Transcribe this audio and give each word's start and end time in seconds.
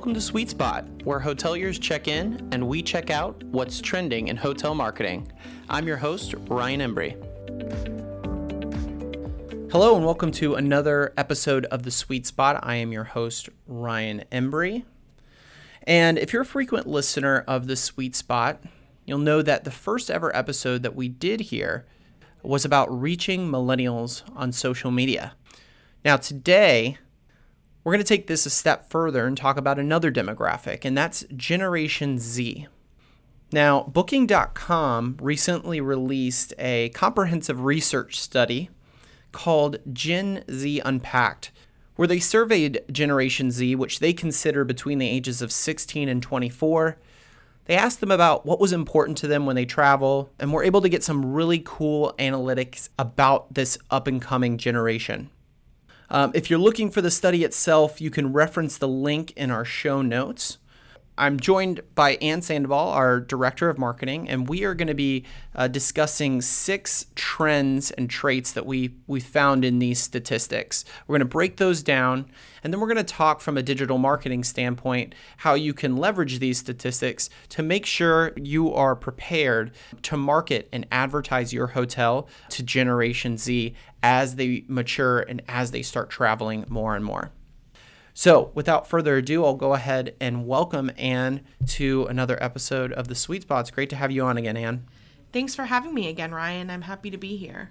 Welcome 0.00 0.14
to 0.14 0.20
Sweet 0.22 0.48
Spot, 0.48 0.86
where 1.04 1.20
hoteliers 1.20 1.78
check 1.78 2.08
in 2.08 2.48
and 2.52 2.66
we 2.66 2.82
check 2.82 3.10
out 3.10 3.44
what's 3.44 3.82
trending 3.82 4.28
in 4.28 4.36
hotel 4.38 4.74
marketing. 4.74 5.30
I'm 5.68 5.86
your 5.86 5.98
host, 5.98 6.34
Ryan 6.48 6.80
Embry. 6.80 7.20
Hello, 9.70 9.96
and 9.96 10.06
welcome 10.06 10.32
to 10.32 10.54
another 10.54 11.12
episode 11.18 11.66
of 11.66 11.82
The 11.82 11.90
Sweet 11.90 12.26
Spot. 12.26 12.58
I 12.62 12.76
am 12.76 12.92
your 12.92 13.04
host, 13.04 13.50
Ryan 13.66 14.24
Embry. 14.32 14.84
And 15.82 16.16
if 16.16 16.32
you're 16.32 16.42
a 16.42 16.46
frequent 16.46 16.86
listener 16.86 17.44
of 17.46 17.66
The 17.66 17.76
Sweet 17.76 18.16
Spot, 18.16 18.58
you'll 19.04 19.18
know 19.18 19.42
that 19.42 19.64
the 19.64 19.70
first 19.70 20.10
ever 20.10 20.34
episode 20.34 20.82
that 20.82 20.96
we 20.96 21.10
did 21.10 21.40
here 21.40 21.84
was 22.42 22.64
about 22.64 22.90
reaching 22.90 23.50
millennials 23.50 24.22
on 24.34 24.52
social 24.52 24.90
media. 24.90 25.34
Now, 26.06 26.16
today, 26.16 26.96
we're 27.82 27.92
going 27.92 28.04
to 28.04 28.08
take 28.08 28.26
this 28.26 28.46
a 28.46 28.50
step 28.50 28.90
further 28.90 29.26
and 29.26 29.36
talk 29.36 29.56
about 29.56 29.78
another 29.78 30.12
demographic, 30.12 30.84
and 30.84 30.96
that's 30.96 31.24
Generation 31.34 32.18
Z. 32.18 32.66
Now, 33.52 33.84
Booking.com 33.84 35.16
recently 35.20 35.80
released 35.80 36.54
a 36.58 36.90
comprehensive 36.90 37.64
research 37.64 38.20
study 38.20 38.70
called 39.32 39.78
Gen 39.92 40.44
Z 40.50 40.80
Unpacked, 40.84 41.50
where 41.96 42.06
they 42.06 42.20
surveyed 42.20 42.82
Generation 42.92 43.50
Z, 43.50 43.74
which 43.74 43.98
they 43.98 44.12
consider 44.12 44.64
between 44.64 44.98
the 44.98 45.08
ages 45.08 45.42
of 45.42 45.50
16 45.50 46.08
and 46.08 46.22
24. 46.22 46.98
They 47.64 47.76
asked 47.76 48.00
them 48.00 48.10
about 48.10 48.44
what 48.44 48.60
was 48.60 48.72
important 48.72 49.16
to 49.18 49.26
them 49.26 49.46
when 49.46 49.56
they 49.56 49.64
travel, 49.64 50.30
and 50.38 50.52
were 50.52 50.64
able 50.64 50.82
to 50.82 50.88
get 50.88 51.02
some 51.02 51.32
really 51.32 51.62
cool 51.64 52.14
analytics 52.18 52.88
about 52.98 53.54
this 53.54 53.78
up 53.90 54.06
and 54.06 54.20
coming 54.20 54.58
generation. 54.58 55.30
Um, 56.10 56.32
if 56.34 56.50
you're 56.50 56.58
looking 56.58 56.90
for 56.90 57.00
the 57.00 57.10
study 57.10 57.44
itself, 57.44 58.00
you 58.00 58.10
can 58.10 58.32
reference 58.32 58.78
the 58.78 58.88
link 58.88 59.32
in 59.36 59.50
our 59.50 59.64
show 59.64 60.02
notes. 60.02 60.58
I'm 61.20 61.38
joined 61.38 61.82
by 61.94 62.12
Ann 62.22 62.40
Sandoval, 62.40 62.88
our 62.88 63.20
Director 63.20 63.68
of 63.68 63.76
Marketing, 63.76 64.26
and 64.26 64.48
we 64.48 64.64
are 64.64 64.72
going 64.72 64.88
to 64.88 64.94
be 64.94 65.26
uh, 65.54 65.68
discussing 65.68 66.40
six 66.40 67.04
trends 67.14 67.90
and 67.90 68.08
traits 68.08 68.52
that 68.52 68.64
we, 68.64 68.94
we 69.06 69.20
found 69.20 69.62
in 69.62 69.80
these 69.80 70.00
statistics. 70.00 70.82
We're 71.06 71.18
going 71.18 71.28
to 71.28 71.30
break 71.30 71.58
those 71.58 71.82
down, 71.82 72.24
and 72.64 72.72
then 72.72 72.80
we're 72.80 72.86
going 72.86 72.96
to 72.96 73.04
talk 73.04 73.42
from 73.42 73.58
a 73.58 73.62
digital 73.62 73.98
marketing 73.98 74.44
standpoint 74.44 75.14
how 75.36 75.52
you 75.52 75.74
can 75.74 75.98
leverage 75.98 76.38
these 76.38 76.56
statistics 76.56 77.28
to 77.50 77.62
make 77.62 77.84
sure 77.84 78.32
you 78.36 78.72
are 78.72 78.96
prepared 78.96 79.72
to 80.04 80.16
market 80.16 80.70
and 80.72 80.86
advertise 80.90 81.52
your 81.52 81.66
hotel 81.66 82.28
to 82.48 82.62
Generation 82.62 83.36
Z 83.36 83.74
as 84.02 84.36
they 84.36 84.64
mature 84.68 85.20
and 85.20 85.42
as 85.48 85.70
they 85.70 85.82
start 85.82 86.08
traveling 86.08 86.64
more 86.70 86.96
and 86.96 87.04
more. 87.04 87.30
So, 88.14 88.50
without 88.54 88.88
further 88.88 89.16
ado, 89.16 89.44
I'll 89.44 89.54
go 89.54 89.74
ahead 89.74 90.14
and 90.20 90.46
welcome 90.46 90.90
Ann 90.98 91.42
to 91.68 92.06
another 92.06 92.42
episode 92.42 92.92
of 92.92 93.08
the 93.08 93.14
Sweet 93.14 93.42
Spots. 93.42 93.70
Great 93.70 93.90
to 93.90 93.96
have 93.96 94.10
you 94.10 94.24
on 94.24 94.36
again, 94.36 94.56
Ann. 94.56 94.86
Thanks 95.32 95.54
for 95.54 95.64
having 95.64 95.94
me 95.94 96.08
again, 96.08 96.34
Ryan. 96.34 96.70
I'm 96.70 96.82
happy 96.82 97.10
to 97.10 97.16
be 97.16 97.36
here. 97.36 97.70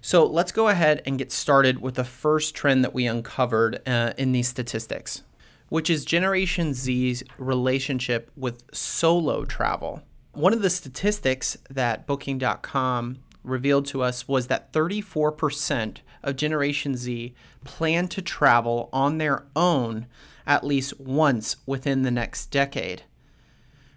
So, 0.00 0.26
let's 0.26 0.52
go 0.52 0.68
ahead 0.68 1.02
and 1.06 1.18
get 1.18 1.32
started 1.32 1.80
with 1.80 1.94
the 1.94 2.04
first 2.04 2.54
trend 2.54 2.84
that 2.84 2.94
we 2.94 3.06
uncovered 3.06 3.80
uh, 3.88 4.12
in 4.18 4.32
these 4.32 4.48
statistics, 4.48 5.22
which 5.70 5.88
is 5.88 6.04
Generation 6.04 6.74
Z's 6.74 7.22
relationship 7.38 8.30
with 8.36 8.62
solo 8.72 9.44
travel. 9.44 10.02
One 10.32 10.52
of 10.52 10.62
the 10.62 10.70
statistics 10.70 11.56
that 11.70 12.06
Booking.com 12.06 13.18
revealed 13.48 13.86
to 13.86 14.02
us 14.02 14.28
was 14.28 14.46
that 14.46 14.72
34% 14.72 15.98
of 16.22 16.36
Generation 16.36 16.96
Z 16.96 17.34
plan 17.64 18.08
to 18.08 18.22
travel 18.22 18.88
on 18.92 19.18
their 19.18 19.46
own 19.56 20.06
at 20.46 20.64
least 20.64 20.98
once 21.00 21.56
within 21.66 22.02
the 22.02 22.10
next 22.10 22.46
decade. 22.46 23.02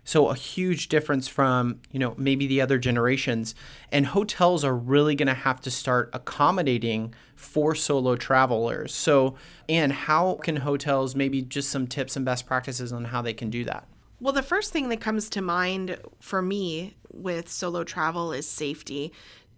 So 0.04 0.30
a 0.30 0.36
huge 0.36 0.90
difference 0.90 1.28
from, 1.28 1.80
you 1.92 2.00
know, 2.00 2.16
maybe 2.18 2.48
the 2.48 2.60
other 2.60 2.78
generations 2.80 3.54
and 3.92 4.08
hotels 4.08 4.66
are 4.66 4.76
really 4.76 5.16
going 5.16 5.28
to 5.28 5.34
have 5.34 5.62
to 5.62 5.72
start 5.72 6.10
accommodating 6.12 7.14
for 7.36 7.76
solo 7.76 8.16
travelers. 8.16 8.94
So, 8.94 9.36
and 9.70 9.94
how 9.94 10.40
can 10.44 10.58
hotels 10.58 11.16
maybe 11.16 11.42
just 11.42 11.70
some 11.70 11.88
tips 11.88 12.16
and 12.16 12.26
best 12.26 12.46
practices 12.46 12.92
on 12.92 13.06
how 13.06 13.22
they 13.22 13.34
can 13.34 13.50
do 13.50 13.64
that? 13.66 13.88
Well, 14.20 14.34
the 14.34 14.44
first 14.44 14.72
thing 14.72 14.90
that 14.90 15.02
comes 15.02 15.30
to 15.32 15.42
mind 15.42 15.98
for 16.20 16.42
me 16.42 16.96
with 17.12 17.50
solo 17.50 17.84
travel 17.84 18.32
is 18.32 18.48
safety 18.48 19.12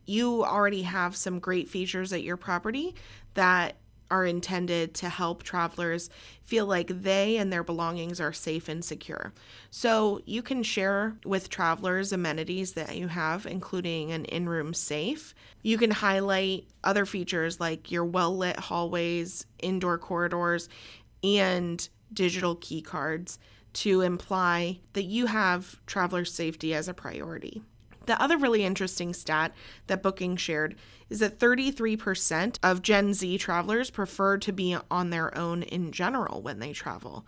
you 0.06 0.44
already 0.44 0.84
have 0.84 1.16
some 1.16 1.40
great 1.40 1.70
features 1.70 2.14
at 2.14 2.24
your 2.24 2.38
property 2.38 2.96
that 3.34 3.76
are 4.14 4.26
intended 4.26 4.94
to 4.94 5.10
help 5.10 5.42
travelers 5.42 6.10
feel 6.44 6.68
like 6.68 7.02
they 7.02 7.38
and 7.38 7.52
their 7.52 7.64
belongings 7.64 8.22
are 8.22 8.32
safe 8.32 8.70
and 8.70 8.86
secure. 8.86 9.34
So 9.72 10.22
you 10.26 10.44
can 10.44 10.62
share 10.62 11.18
with 11.26 11.50
travelers 11.50 12.12
amenities 12.12 12.74
that 12.74 12.96
you 12.96 13.08
have, 13.08 13.48
including 13.48 14.12
an 14.12 14.26
in 14.26 14.48
room 14.48 14.76
safe. 14.76 15.34
You 15.64 15.80
can 15.80 15.90
highlight 15.90 16.68
other 16.84 17.08
features 17.08 17.60
like 17.60 17.92
your 17.92 18.06
well 18.06 18.38
lit 18.38 18.60
hallways, 18.60 19.48
indoor 19.60 19.98
corridors, 19.98 20.70
and 21.24 21.88
digital 22.14 22.56
key 22.58 22.84
cards 22.84 23.40
to 23.74 24.02
imply 24.02 24.80
that 24.94 25.06
you 25.06 25.26
have 25.26 25.80
traveler 25.88 26.26
safety 26.26 26.76
as 26.76 26.88
a 26.88 26.94
priority. 26.94 27.64
The 28.06 28.22
other 28.22 28.38
really 28.38 28.64
interesting 28.64 29.14
stat 29.14 29.54
that 29.88 30.04
Booking 30.04 30.36
shared 30.36 30.76
is 31.10 31.20
that 31.20 31.40
33% 31.40 32.58
of 32.64 32.82
Gen 32.82 33.14
Z 33.14 33.38
travelers 33.38 33.90
prefer 33.90 34.38
to 34.38 34.52
be 34.52 34.76
on 34.90 35.10
their 35.10 35.36
own 35.38 35.64
in 35.64 35.92
general 35.92 36.42
when 36.42 36.60
they 36.60 36.74
travel. 36.74 37.26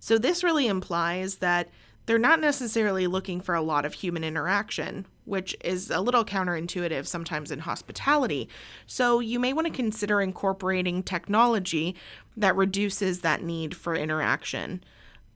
So, 0.00 0.18
this 0.18 0.44
really 0.44 0.68
implies 0.68 1.36
that 1.36 1.68
they're 2.06 2.18
not 2.18 2.40
necessarily 2.40 3.06
looking 3.06 3.40
for 3.40 3.54
a 3.54 3.60
lot 3.60 3.84
of 3.84 3.92
human 3.92 4.24
interaction, 4.24 5.04
which 5.26 5.54
is 5.62 5.90
a 5.90 6.00
little 6.00 6.24
counterintuitive 6.24 7.06
sometimes 7.06 7.50
in 7.50 7.58
hospitality. 7.58 8.48
So, 8.86 9.20
you 9.20 9.38
may 9.38 9.52
want 9.52 9.66
to 9.66 9.72
consider 9.72 10.20
incorporating 10.20 11.02
technology 11.02 11.96
that 12.36 12.56
reduces 12.56 13.20
that 13.20 13.42
need 13.42 13.76
for 13.76 13.94
interaction. 13.94 14.82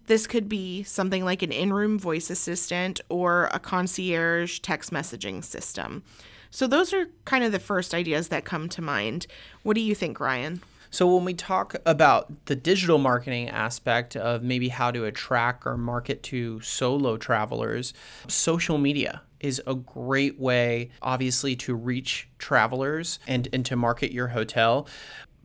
This 0.07 0.27
could 0.27 0.49
be 0.49 0.83
something 0.83 1.25
like 1.25 1.43
an 1.43 1.53
in 1.53 1.73
room 1.73 1.99
voice 1.99 2.31
assistant 2.31 3.01
or 3.09 3.49
a 3.53 3.59
concierge 3.59 4.59
text 4.61 4.91
messaging 4.91 5.45
system. 5.45 6.03
So, 6.51 6.67
those 6.67 6.93
are 6.93 7.07
kind 7.25 7.45
of 7.45 7.53
the 7.53 7.59
first 7.59 7.95
ideas 7.95 8.29
that 8.29 8.45
come 8.45 8.69
to 8.71 8.83
mind. 8.83 9.27
What 9.63 9.75
do 9.75 9.81
you 9.81 9.95
think, 9.95 10.21
Ryan? 10.21 10.63
So, 10.91 11.15
when 11.15 11.25
we 11.25 11.33
talk 11.33 11.75
about 11.87 12.45
the 12.45 12.55
digital 12.55 12.99
marketing 12.99 13.49
aspect 13.49 14.17
of 14.17 14.43
maybe 14.43 14.69
how 14.69 14.91
to 14.91 15.07
attract 15.07 15.67
or 15.67 15.79
market 15.79 16.23
to 16.25 16.61
solo 16.61 17.17
travelers, 17.17 17.95
social 18.29 18.77
media 18.77 19.23
is 19.41 19.63
a 19.67 19.75
great 19.75 20.39
way, 20.39 20.91
obviously, 21.01 21.57
to 21.57 21.75
reach 21.75 22.29
travelers 22.39 23.19
and, 23.27 23.49
and 23.55 23.65
to 23.67 23.77
market 23.77 24.13
your 24.13 24.29
hotel. 24.29 24.87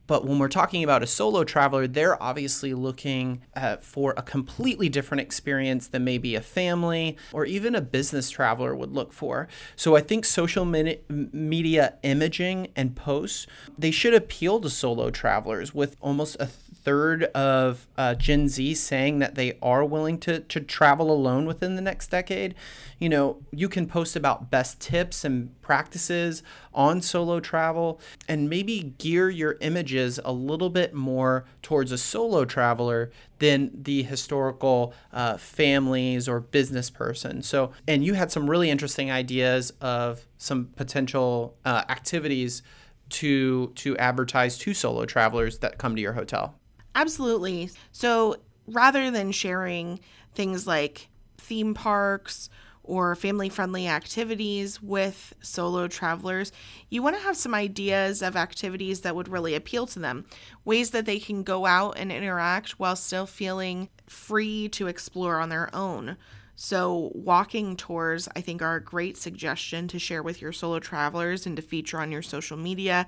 But 0.08 0.26
when 0.26 0.40
we're 0.40 0.48
talking 0.48 0.84
about 0.84 1.04
a 1.04 1.08
solo 1.08 1.44
traveler, 1.44 1.86
they're 1.86 2.22
obviously 2.22 2.74
looking 2.74 3.42
uh, 3.56 3.78
for 3.78 4.14
a 4.18 4.22
completely 4.22 4.90
different 4.90 5.22
experience 5.22 5.88
than 5.88 6.04
maybe 6.04 6.36
a 6.36 6.42
family 6.42 7.18
or 7.34 7.46
even 7.46 7.76
a 7.76 7.82
business 7.82 8.30
traveler 8.30 8.76
would 8.76 8.94
look 8.94 9.14
for. 9.14 9.48
So 9.76 9.96
I 9.96 10.02
think 10.02 10.26
social 10.26 10.66
media 10.66 11.94
imaging 12.04 12.70
and 12.76 12.96
posts, 12.96 13.48
they 13.78 13.92
should 13.92 14.14
appeal 14.14 14.60
to 14.62 14.70
solo 14.70 15.12
travelers 15.12 15.74
with 15.74 15.98
almost 16.02 16.38
a 16.40 16.48
third 16.84 17.24
of 17.26 17.88
uh, 17.98 18.16
Gen 18.16 18.48
Z 18.48 18.76
saying 18.76 19.20
that 19.20 19.36
they 19.36 19.58
are 19.62 19.84
willing 19.84 20.18
to, 20.20 20.40
to 20.40 20.60
travel 20.60 21.12
alone 21.12 21.46
within 21.46 21.76
the 21.76 21.82
next 21.82 22.10
decade. 22.10 22.56
You 23.00 23.10
know, 23.10 23.38
you 23.52 23.70
can 23.70 23.88
post 23.88 24.16
about 24.16 24.50
best 24.50 24.80
tips 24.80 25.26
and 25.26 25.60
practices 25.62 26.44
on 26.74 27.02
solo 27.02 27.40
travel 27.40 28.00
and 28.28 28.50
maybe 28.50 28.96
gear 28.98 29.30
your 29.30 29.58
images 29.62 30.20
a 30.24 30.32
little 30.32 30.70
bit 30.70 30.94
more 30.94 31.46
towards 31.62 31.92
a 31.92 31.98
solo 31.98 32.46
traveler 32.46 33.12
than 33.40 33.72
the 33.74 34.04
historical 34.04 34.94
uh, 35.12 35.38
families 35.38 36.28
or 36.28 36.40
business 36.40 36.90
person. 36.90 37.42
So, 37.42 37.72
and 37.88 38.04
you 38.04 38.14
had 38.14 38.32
some 38.32 38.50
really 38.50 38.70
interesting 38.70 39.12
ideas 39.12 39.72
of 39.82 40.26
some 40.38 40.70
potential 40.76 41.56
uh, 41.66 41.84
activities 41.90 42.64
to 43.10 43.72
to 43.76 43.98
advertise 43.98 44.58
to 44.58 44.74
solo 44.74 45.06
travelers 45.06 45.60
that 45.60 45.78
come 45.78 45.96
to 45.96 46.02
your 46.02 46.14
hotel. 46.14 46.56
Absolutely. 46.98 47.70
So 47.92 48.38
rather 48.66 49.12
than 49.12 49.32
sharing 49.32 50.00
things 50.34 50.66
like 50.66 51.10
theme 51.38 51.76
parks 51.76 52.50
or 52.84 53.16
family 53.16 53.50
friendly 53.50 53.88
activities 53.88 54.82
with 54.82 55.36
solo 55.40 55.88
travelers, 55.88 56.52
you 56.90 57.04
want 57.04 57.16
to 57.16 57.22
have 57.22 57.38
some 57.38 57.54
ideas 57.54 58.24
of 58.24 58.36
activities 58.36 59.02
that 59.02 59.16
would 59.16 59.28
really 59.28 59.54
appeal 59.54 59.86
to 59.86 60.00
them, 60.00 60.26
ways 60.66 60.90
that 60.90 61.06
they 61.06 61.20
can 61.20 61.44
go 61.44 61.68
out 61.68 62.00
and 62.00 62.12
interact 62.12 62.80
while 62.80 62.96
still 62.96 63.28
feeling 63.28 63.90
free 64.08 64.68
to 64.70 64.88
explore 64.88 65.40
on 65.40 65.50
their 65.50 65.70
own. 65.76 66.18
So, 66.56 67.12
walking 67.14 67.76
tours, 67.76 68.28
I 68.36 68.42
think, 68.42 68.64
are 68.64 68.78
a 68.78 68.84
great 68.84 69.16
suggestion 69.16 69.88
to 69.90 70.00
share 70.00 70.24
with 70.24 70.42
your 70.42 70.52
solo 70.52 70.80
travelers 70.80 71.46
and 71.46 71.56
to 71.58 71.62
feature 71.62 72.00
on 72.00 72.12
your 72.12 72.24
social 72.24 72.58
media, 72.58 73.06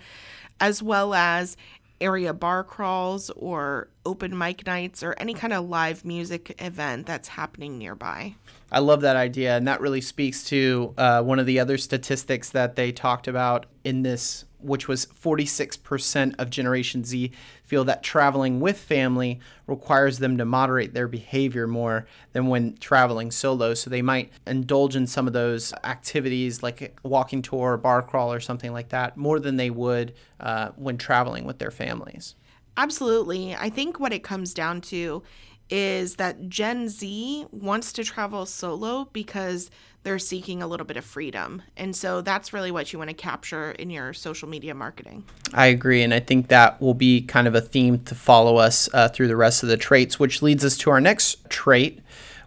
as 0.59 0.83
well 0.83 1.15
as 1.15 1.57
area 2.01 2.33
bar 2.33 2.63
crawls 2.63 3.29
or 3.31 3.89
open 4.05 4.37
mic 4.37 4.65
nights 4.65 5.03
or 5.03 5.13
any 5.17 5.33
kind 5.33 5.53
of 5.53 5.67
live 5.67 6.05
music 6.05 6.55
event 6.59 7.05
that's 7.05 7.27
happening 7.27 7.77
nearby. 7.77 8.35
I 8.71 8.79
love 8.79 9.01
that 9.01 9.15
idea. 9.15 9.57
And 9.57 9.67
that 9.67 9.81
really 9.81 10.01
speaks 10.01 10.43
to 10.45 10.93
uh, 10.97 11.21
one 11.23 11.39
of 11.39 11.45
the 11.45 11.59
other 11.59 11.77
statistics 11.77 12.49
that 12.51 12.75
they 12.75 12.91
talked 12.91 13.27
about 13.27 13.65
in 13.83 14.03
this, 14.03 14.45
which 14.59 14.87
was 14.87 15.05
46% 15.05 16.35
of 16.39 16.49
Generation 16.49 17.03
Z 17.03 17.31
feel 17.69 17.85
that 17.85 18.01
traveling 18.01 18.59
with 18.59 18.79
family 18.79 19.39
requires 19.67 20.17
them 20.17 20.39
to 20.39 20.43
moderate 20.43 20.95
their 20.95 21.07
behavior 21.07 21.67
more 21.67 22.07
than 22.33 22.47
when 22.47 22.75
traveling 22.77 23.29
solo. 23.29 23.75
So 23.75 23.91
they 23.91 24.01
might 24.01 24.31
indulge 24.47 24.95
in 24.95 25.05
some 25.05 25.27
of 25.27 25.33
those 25.33 25.71
activities 25.83 26.63
like 26.63 26.81
a 26.81 26.89
walking 27.07 27.43
tour, 27.43 27.77
bar 27.77 28.01
crawl, 28.01 28.33
or 28.33 28.39
something 28.39 28.73
like 28.73 28.89
that 28.89 29.15
more 29.17 29.39
than 29.39 29.57
they 29.57 29.69
would 29.69 30.15
uh, 30.39 30.69
when 30.77 30.97
traveling 30.97 31.45
with 31.45 31.59
their 31.59 31.69
families. 31.69 32.33
Absolutely. 32.75 33.55
I 33.55 33.69
think 33.69 33.99
what 33.99 34.13
it 34.13 34.23
comes 34.23 34.53
down 34.55 34.81
to 34.81 35.21
is 35.69 36.15
that 36.15 36.49
Gen 36.49 36.89
Z 36.89 37.45
wants 37.51 37.93
to 37.93 38.03
travel 38.03 38.47
solo 38.47 39.07
because 39.13 39.69
they're 40.03 40.19
seeking 40.19 40.63
a 40.63 40.67
little 40.67 40.85
bit 40.85 40.97
of 40.97 41.03
freedom. 41.03 41.61
And 41.75 41.95
so 41.95 42.21
that's 42.21 42.53
really 42.53 42.71
what 42.71 42.93
you 42.93 42.99
want 42.99 43.09
to 43.09 43.15
capture 43.15 43.71
in 43.71 43.89
your 43.89 44.13
social 44.13 44.47
media 44.47 44.73
marketing. 44.73 45.25
I 45.53 45.67
agree. 45.67 46.03
And 46.03 46.13
I 46.13 46.19
think 46.19 46.47
that 46.47 46.81
will 46.81 46.93
be 46.93 47.21
kind 47.21 47.47
of 47.47 47.55
a 47.55 47.61
theme 47.61 47.99
to 48.05 48.15
follow 48.15 48.57
us 48.57 48.89
uh, 48.93 49.09
through 49.09 49.27
the 49.27 49.35
rest 49.35 49.61
of 49.61 49.69
the 49.69 49.77
traits, 49.77 50.19
which 50.19 50.41
leads 50.41 50.63
us 50.63 50.77
to 50.77 50.89
our 50.89 51.01
next 51.01 51.49
trait, 51.49 52.01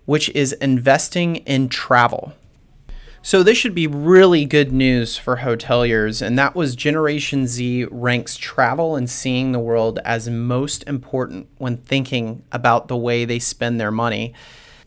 which 0.06 0.30
is 0.30 0.54
investing 0.54 1.36
in 1.36 1.68
travel. 1.68 2.32
So 3.24 3.44
this 3.44 3.56
should 3.56 3.74
be 3.74 3.86
really 3.86 4.44
good 4.44 4.72
news 4.72 5.16
for 5.16 5.36
hoteliers, 5.36 6.20
and 6.26 6.36
that 6.40 6.56
was 6.56 6.74
Generation 6.74 7.46
Z 7.46 7.86
ranks 7.88 8.36
travel 8.36 8.96
and 8.96 9.08
seeing 9.08 9.52
the 9.52 9.60
world 9.60 10.00
as 10.04 10.28
most 10.28 10.82
important 10.88 11.46
when 11.58 11.76
thinking 11.76 12.42
about 12.50 12.88
the 12.88 12.96
way 12.96 13.24
they 13.24 13.38
spend 13.38 13.78
their 13.78 13.92
money. 13.92 14.34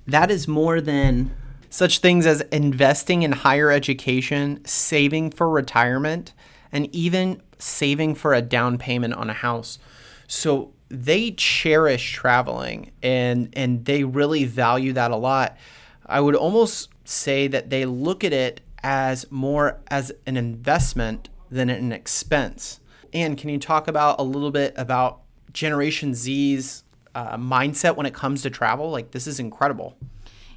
That 0.06 0.30
is 0.30 0.50
more 0.50 0.82
than 0.82 1.34
such 1.76 2.00
things 2.00 2.26
as 2.26 2.40
investing 2.54 3.24
in 3.24 3.34
higher 3.34 3.70
education, 3.70 4.64
saving 4.64 5.30
for 5.30 5.50
retirement, 5.50 6.32
and 6.72 6.88
even 6.96 7.42
saving 7.60 8.16
for 8.16 8.34
a 8.34 8.42
down 8.42 8.78
payment 8.78 9.14
on 9.14 9.30
a 9.30 9.34
house. 9.34 9.78
So 10.26 10.72
they 10.88 11.32
cherish 11.32 12.14
traveling 12.14 12.92
and 13.04 13.50
and 13.54 13.84
they 13.84 14.06
really 14.06 14.46
value 14.46 14.94
that 14.94 15.12
a 15.12 15.18
lot. 15.18 15.58
I 16.06 16.22
would 16.22 16.36
almost 16.36 16.90
say 17.04 17.48
that 17.50 17.70
they 17.70 17.86
look 17.86 18.24
at 18.24 18.32
it 18.32 18.62
as 18.82 19.30
more 19.30 19.82
as 19.88 20.14
an 20.26 20.38
investment 20.38 21.28
than 21.52 21.70
an 21.70 21.92
expense. 21.92 22.80
And 23.14 23.38
can 23.38 23.50
you 23.50 23.60
talk 23.60 23.90
about 23.90 24.18
a 24.18 24.24
little 24.24 24.52
bit 24.52 24.74
about 24.78 25.24
Generation 25.52 26.14
Z's 26.14 26.86
uh, 27.14 27.36
mindset 27.36 27.98
when 27.98 28.06
it 28.06 28.14
comes 28.14 28.44
to 28.44 28.50
travel? 28.50 28.92
Like, 28.92 29.12
this 29.12 29.28
is 29.28 29.40
incredible. 29.40 29.98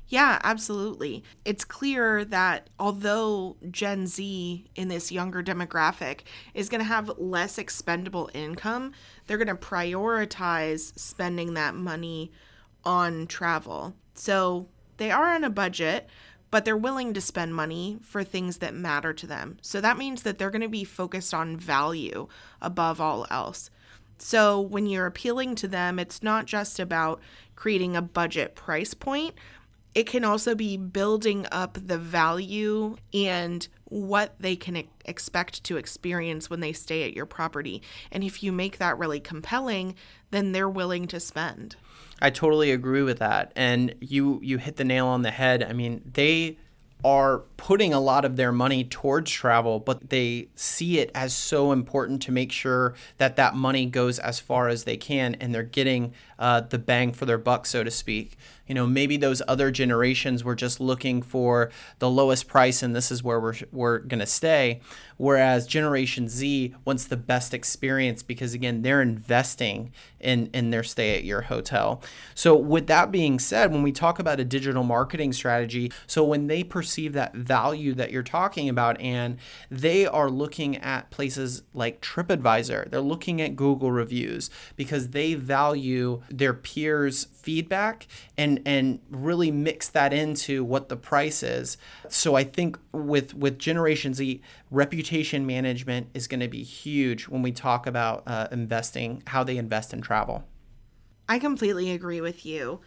Yeah, 0.09 0.39
absolutely. 0.43 1.23
It's 1.45 1.67
clear 1.67 2.25
that 2.27 2.71
although 2.79 3.57
Gen 3.71 4.07
Z 4.07 4.65
in 4.75 4.89
this 4.89 5.13
younger 5.13 5.43
demographic 5.43 6.21
is 6.55 6.71
going 6.71 6.81
to 6.81 6.87
have 6.87 7.19
less 7.19 7.59
expendable 7.59 8.31
income, 8.33 8.93
they're 9.27 9.37
going 9.37 9.49
to 9.49 9.55
prioritize 9.55 10.99
spending 10.99 11.55
that 11.55 11.75
money 11.75 12.33
on 12.85 13.27
travel. 13.27 13.95
So 14.15 14.69
they 14.97 15.11
are 15.11 15.35
on 15.35 15.45
a 15.45 15.51
budget, 15.51 16.09
but 16.51 16.65
they're 16.65 16.77
willing 16.77 17.13
to 17.13 17.21
spend 17.21 17.55
money 17.55 17.99
for 18.01 18.25
things 18.25 18.59
that 18.59 18.75
matter 18.75 19.13
to 19.13 19.27
them. 19.27 19.59
So 19.61 19.79
that 19.83 19.99
means 19.99 20.23
that 20.23 20.39
they're 20.39 20.51
going 20.51 20.63
to 20.63 20.69
be 20.69 20.85
focused 20.85 21.35
on 21.35 21.59
value 21.59 22.29
above 22.63 22.99
all 22.99 23.27
else. 23.31 23.69
So 24.17 24.61
when 24.61 24.87
you're 24.87 25.07
appealing 25.07 25.55
to 25.57 25.69
them, 25.69 25.99
it's 25.99 26.23
not 26.23 26.47
just 26.47 26.81
about 26.81 27.21
creating 27.55 27.97
a 27.97 28.03
budget 28.03 28.55
price 28.55 28.95
point. 28.95 29.35
It 29.95 30.07
can 30.07 30.25
also 30.25 30.55
be 30.55 30.77
building 30.77 31.47
up 31.51 31.79
the 31.81 31.99
value 31.99 32.97
and 33.13 33.67
what 33.85 34.35
they 34.39 34.55
can 34.55 34.85
expect 35.05 35.65
to 35.65 35.77
experience 35.77 36.51
when 36.51 36.61
they 36.61 36.73
stay 36.73 37.05
at 37.05 37.15
your 37.15 37.27
property. 37.27 37.83
And 38.13 38.23
if 38.23 38.43
you 38.43 38.53
make 38.53 38.79
that 38.79 38.99
really 38.99 39.21
compelling, 39.21 39.95
then 40.31 40.53
they're 40.53 40.69
willing 40.69 41.07
to 41.09 41.21
spend. 41.21 41.77
I 42.21 42.31
totally 42.31 42.71
agree 42.71 43.03
with 43.03 43.19
that. 43.19 43.53
And 43.57 43.95
you 44.01 44.41
you 44.43 44.59
hit 44.59 44.77
the 44.77 44.85
nail 44.85 45.07
on 45.07 45.23
the 45.23 45.31
head. 45.31 45.63
I 45.63 45.73
mean, 45.73 46.03
they 46.15 46.59
are 47.05 47.45
putting 47.57 47.93
a 47.93 48.01
lot 48.01 48.25
of 48.25 48.37
their 48.37 48.53
money 48.53 48.85
towards 48.85 49.31
travel, 49.31 49.79
but 49.79 50.11
they 50.11 50.49
see 50.55 50.99
it 50.99 51.11
as 51.15 51.35
so 51.35 51.73
important 51.73 52.23
to 52.23 52.33
make 52.33 52.51
sure 52.51 52.95
that 53.19 53.37
that 53.37 53.55
money 53.55 53.87
goes 53.87 54.19
as 54.19 54.41
far 54.41 54.69
as 54.69 54.85
they 54.85 54.97
can 54.97 55.35
and 55.37 55.55
they're 55.55 55.63
getting 55.63 56.13
uh, 56.39 56.61
the 56.61 56.79
bang 56.79 57.13
for 57.13 57.27
their 57.27 57.39
buck, 57.39 57.67
so 57.67 57.85
to 57.85 57.91
speak. 57.91 58.37
You 58.67 58.75
know, 58.75 58.87
maybe 58.87 59.17
those 59.17 59.43
other 59.49 59.71
generations 59.71 60.45
were 60.45 60.55
just 60.55 60.79
looking 60.79 61.23
for 61.23 61.71
the 61.99 62.11
lowest 62.11 62.47
price 62.49 62.83
and 62.83 62.95
this 62.95 63.11
is 63.11 63.23
where 63.23 63.41
we're, 63.41 63.55
we're 63.73 63.99
going 63.99 64.21
to 64.21 64.27
stay. 64.27 64.81
Whereas 65.17 65.67
Generation 65.67 66.29
Z 66.29 66.75
wants 66.85 67.05
the 67.07 67.17
best 67.17 67.53
experience 67.53 68.23
because, 68.23 68.55
again, 68.55 68.83
they're 68.83 69.03
investing 69.03 69.93
in, 70.21 70.49
in 70.55 70.71
their 70.71 70.85
stay 70.85 71.17
at 71.17 71.25
your 71.25 71.43
hotel. 71.43 72.01
So, 72.37 72.55
with 72.55 72.87
that 72.87 73.11
being 73.11 73.41
said, 73.41 73.73
when 73.73 73.83
we 73.83 73.91
talk 73.91 74.21
about 74.21 74.39
a 74.39 74.45
digital 74.45 74.85
marketing 74.85 75.33
strategy, 75.33 75.91
so 76.07 76.23
when 76.23 76.47
they 76.47 76.63
perceive 76.89 77.13
that 77.13 77.35
value 77.35 77.93
that 77.93 78.11
you're 78.11 78.23
talking 78.23 78.67
about, 78.67 78.99
and 78.99 79.37
they 79.71 80.07
are 80.07 80.31
looking 80.31 80.75
at 80.79 81.11
places 81.11 81.63
like 81.75 82.01
TripAdvisor, 82.01 82.91
they're 82.91 83.01
looking 83.03 83.43
at 83.43 83.57
Google 83.57 83.93
reviews 83.93 84.49
because 84.75 85.11
they 85.11 85.35
value 85.35 86.23
their 86.31 86.55
peers' 86.55 87.25
feedback 87.25 88.07
and 88.39 88.63
and 88.65 89.01
really 89.11 89.51
mix 89.51 89.89
that 89.89 90.15
into 90.15 90.65
what 90.65 90.89
the 90.89 90.97
price 90.97 91.43
is. 91.43 91.77
So 92.09 92.35
I 92.35 92.45
think 92.45 92.79
with 92.93 93.35
with 93.35 93.59
Generation 93.59 94.15
Z, 94.15 94.41
reputation 94.71 95.47
management 95.47 96.09
is 96.15 96.27
going 96.27 96.41
to 96.41 96.49
be 96.49 96.63
huge 96.63 97.29
when 97.29 97.43
we 97.43 97.53
talk 97.53 97.87
about 97.87 98.23
uh, 98.27 98.49
investing, 98.51 99.23
how 99.27 99.45
they 99.45 99.59
invest 99.59 99.93
in 99.93 100.01
travel. 100.01 100.45
I 101.29 101.39
completely 101.39 101.91
agree 101.91 102.23
with 102.23 102.47
you. 102.47 102.81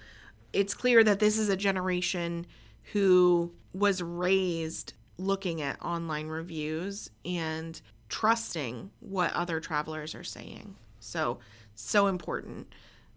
It's 0.53 0.73
clear 0.73 1.03
that 1.03 1.19
this 1.19 1.37
is 1.37 1.49
a 1.49 1.55
generation 1.55 2.47
who 2.93 3.53
was 3.73 4.01
raised 4.01 4.93
looking 5.17 5.61
at 5.61 5.81
online 5.83 6.27
reviews 6.27 7.09
and 7.23 7.81
trusting 8.09 8.91
what 8.99 9.31
other 9.33 9.59
travelers 9.59 10.15
are 10.15 10.23
saying. 10.23 10.75
So, 10.99 11.39
so 11.75 12.07
important. 12.07 12.67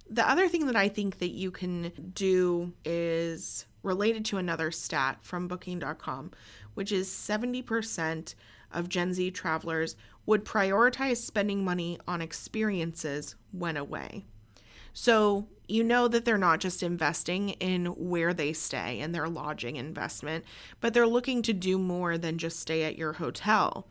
The 0.09 0.29
other 0.29 0.49
thing 0.49 0.67
that 0.67 0.77
I 0.77 0.89
think 0.89 1.19
that 1.19 1.31
you 1.31 1.51
can 1.51 1.93
do 2.15 2.73
is 2.85 3.67
related 3.83 4.25
to 4.27 4.39
another 4.39 4.71
stat 4.71 5.19
from 5.23 5.49
booking.com, 5.49 6.31
which 6.75 6.93
is 6.93 7.09
70% 7.09 8.35
of 8.73 8.89
Gen 8.89 9.15
Z 9.15 9.31
travelers 9.31 9.97
would 10.27 10.45
prioritize 10.45 11.19
spending 11.19 11.65
money 11.65 11.99
on 12.07 12.21
experiences 12.21 13.37
when 13.53 13.77
away. 13.77 14.25
So, 14.93 15.49
you 15.69 15.83
know 15.85 16.09
that 16.09 16.25
they're 16.25 16.39
not 16.39 16.61
just 16.61 16.83
investing 16.83 17.51
in 17.51 17.87
where 17.87 18.35
they 18.35 18.53
stay 18.53 19.01
and 19.01 19.15
their 19.15 19.29
lodging 19.29 19.77
investment, 19.77 20.45
but 20.81 20.93
they're 20.93 21.07
looking 21.07 21.43
to 21.43 21.53
do 21.53 21.79
more 21.79 22.19
than 22.19 22.39
just 22.39 22.61
stay 22.61 22.85
at 22.85 22.99
your 22.99 23.15
hotel. 23.15 23.87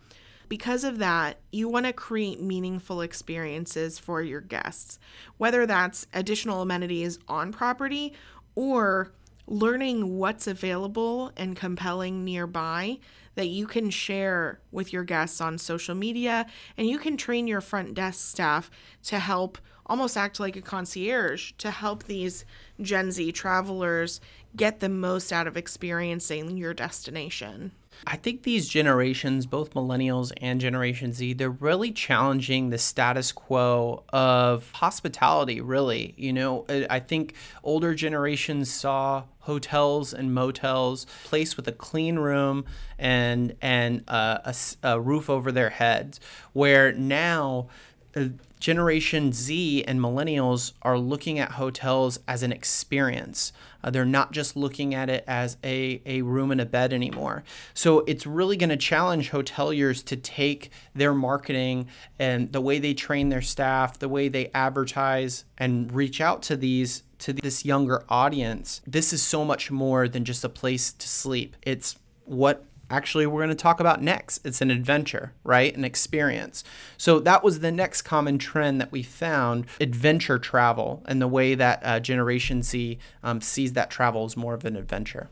Because 0.49 0.83
of 0.83 0.99
that, 0.99 1.37
you 1.51 1.67
want 1.67 1.85
to 1.85 1.93
create 1.93 2.41
meaningful 2.41 3.01
experiences 3.01 3.97
for 3.97 4.21
your 4.21 4.41
guests, 4.41 4.99
whether 5.37 5.65
that's 5.65 6.05
additional 6.13 6.61
amenities 6.61 7.17
on 7.27 7.51
property 7.51 8.13
or 8.55 9.11
learning 9.47 10.17
what's 10.17 10.47
available 10.47 11.31
and 11.35 11.55
compelling 11.55 12.23
nearby 12.23 12.97
that 13.35 13.47
you 13.47 13.65
can 13.65 13.89
share 13.89 14.59
with 14.71 14.93
your 14.93 15.03
guests 15.03 15.41
on 15.41 15.57
social 15.57 15.95
media 15.95 16.45
and 16.77 16.87
you 16.87 16.97
can 16.97 17.17
train 17.17 17.47
your 17.47 17.61
front 17.61 17.93
desk 17.93 18.29
staff 18.29 18.69
to 19.03 19.19
help 19.19 19.57
almost 19.85 20.15
act 20.15 20.39
like 20.39 20.55
a 20.55 20.61
concierge 20.61 21.51
to 21.57 21.69
help 21.69 22.03
these 22.03 22.45
Gen 22.81 23.11
Z 23.11 23.31
travelers 23.33 24.21
get 24.55 24.79
the 24.79 24.89
most 24.89 25.33
out 25.33 25.47
of 25.47 25.57
experiencing 25.57 26.57
your 26.57 26.73
destination. 26.73 27.71
I 28.07 28.17
think 28.17 28.43
these 28.43 28.67
generations, 28.67 29.45
both 29.45 29.73
millennials 29.73 30.31
and 30.37 30.59
Generation 30.59 31.13
Z, 31.13 31.33
they're 31.33 31.49
really 31.49 31.91
challenging 31.91 32.69
the 32.69 32.77
status 32.77 33.31
quo 33.31 34.03
of 34.09 34.71
hospitality, 34.71 35.61
really. 35.61 36.13
You 36.17 36.33
know, 36.33 36.65
I 36.89 36.99
think 36.99 37.35
older 37.63 37.93
generations 37.93 38.71
saw 38.71 39.23
hotels 39.43 40.13
and 40.13 40.33
motels 40.33 41.05
place 41.23 41.55
with 41.55 41.67
a 41.67 41.71
clean 41.71 42.17
room 42.17 42.65
and 42.97 43.55
and 43.61 44.03
uh, 44.07 44.39
a, 44.45 44.55
a 44.83 44.99
roof 44.99 45.29
over 45.29 45.51
their 45.51 45.69
heads 45.69 46.19
where 46.53 46.91
now 46.91 47.67
uh, 48.15 48.25
Generation 48.63 49.33
Z 49.33 49.83
and 49.83 49.99
millennials 49.99 50.71
are 50.83 50.97
looking 50.97 51.37
at 51.37 51.51
hotels 51.51 52.17
as 52.29 52.43
an 52.43 52.53
experience. 52.53 53.51
Uh, 53.83 53.89
they're 53.89 54.05
not 54.05 54.31
just 54.31 54.55
looking 54.55 54.95
at 54.95 55.09
it 55.09 55.25
as 55.27 55.57
a, 55.65 56.01
a 56.05 56.21
room 56.21 56.49
and 56.49 56.61
a 56.61 56.65
bed 56.65 56.93
anymore. 56.93 57.43
So 57.73 58.05
it's 58.07 58.25
really 58.25 58.55
going 58.55 58.69
to 58.69 58.77
challenge 58.77 59.31
hoteliers 59.31 60.01
to 60.05 60.15
take 60.15 60.71
their 60.95 61.13
marketing 61.13 61.89
and 62.17 62.53
the 62.53 62.61
way 62.61 62.79
they 62.79 62.93
train 62.93 63.27
their 63.27 63.41
staff, 63.41 63.99
the 63.99 64.07
way 64.07 64.29
they 64.29 64.49
advertise 64.53 65.43
and 65.57 65.91
reach 65.91 66.21
out 66.21 66.41
to 66.43 66.55
these 66.55 67.03
to 67.19 67.33
this 67.33 67.65
younger 67.65 68.05
audience. 68.07 68.79
This 68.87 69.11
is 69.11 69.21
so 69.21 69.43
much 69.43 69.71
more 69.71 70.07
than 70.07 70.23
just 70.23 70.45
a 70.45 70.49
place 70.49 70.93
to 70.93 71.09
sleep. 71.09 71.57
It's 71.63 71.97
what 72.23 72.63
actually 72.93 73.25
we're 73.25 73.39
going 73.39 73.49
to 73.49 73.55
talk 73.55 73.79
about 73.79 74.01
next. 74.01 74.45
It's 74.45 74.61
an 74.61 74.71
adventure, 74.71 75.33
right? 75.43 75.75
An 75.75 75.83
experience. 75.83 76.63
So 76.97 77.19
that 77.19 77.43
was 77.43 77.59
the 77.59 77.71
next 77.71 78.03
common 78.03 78.37
trend 78.37 78.79
that 78.79 78.91
we 78.91 79.03
found 79.03 79.65
adventure 79.81 80.39
travel 80.39 81.01
and 81.05 81.21
the 81.21 81.27
way 81.27 81.55
that 81.55 81.81
uh, 81.83 81.99
Generation 81.99 82.61
Z 82.61 82.99
um, 83.23 83.41
sees 83.41 83.73
that 83.73 83.89
travel 83.89 84.25
as 84.25 84.37
more 84.37 84.53
of 84.53 84.65
an 84.65 84.75
adventure. 84.75 85.29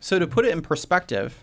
So 0.00 0.18
to 0.18 0.26
put 0.26 0.44
it 0.44 0.52
in 0.52 0.62
perspective, 0.62 1.42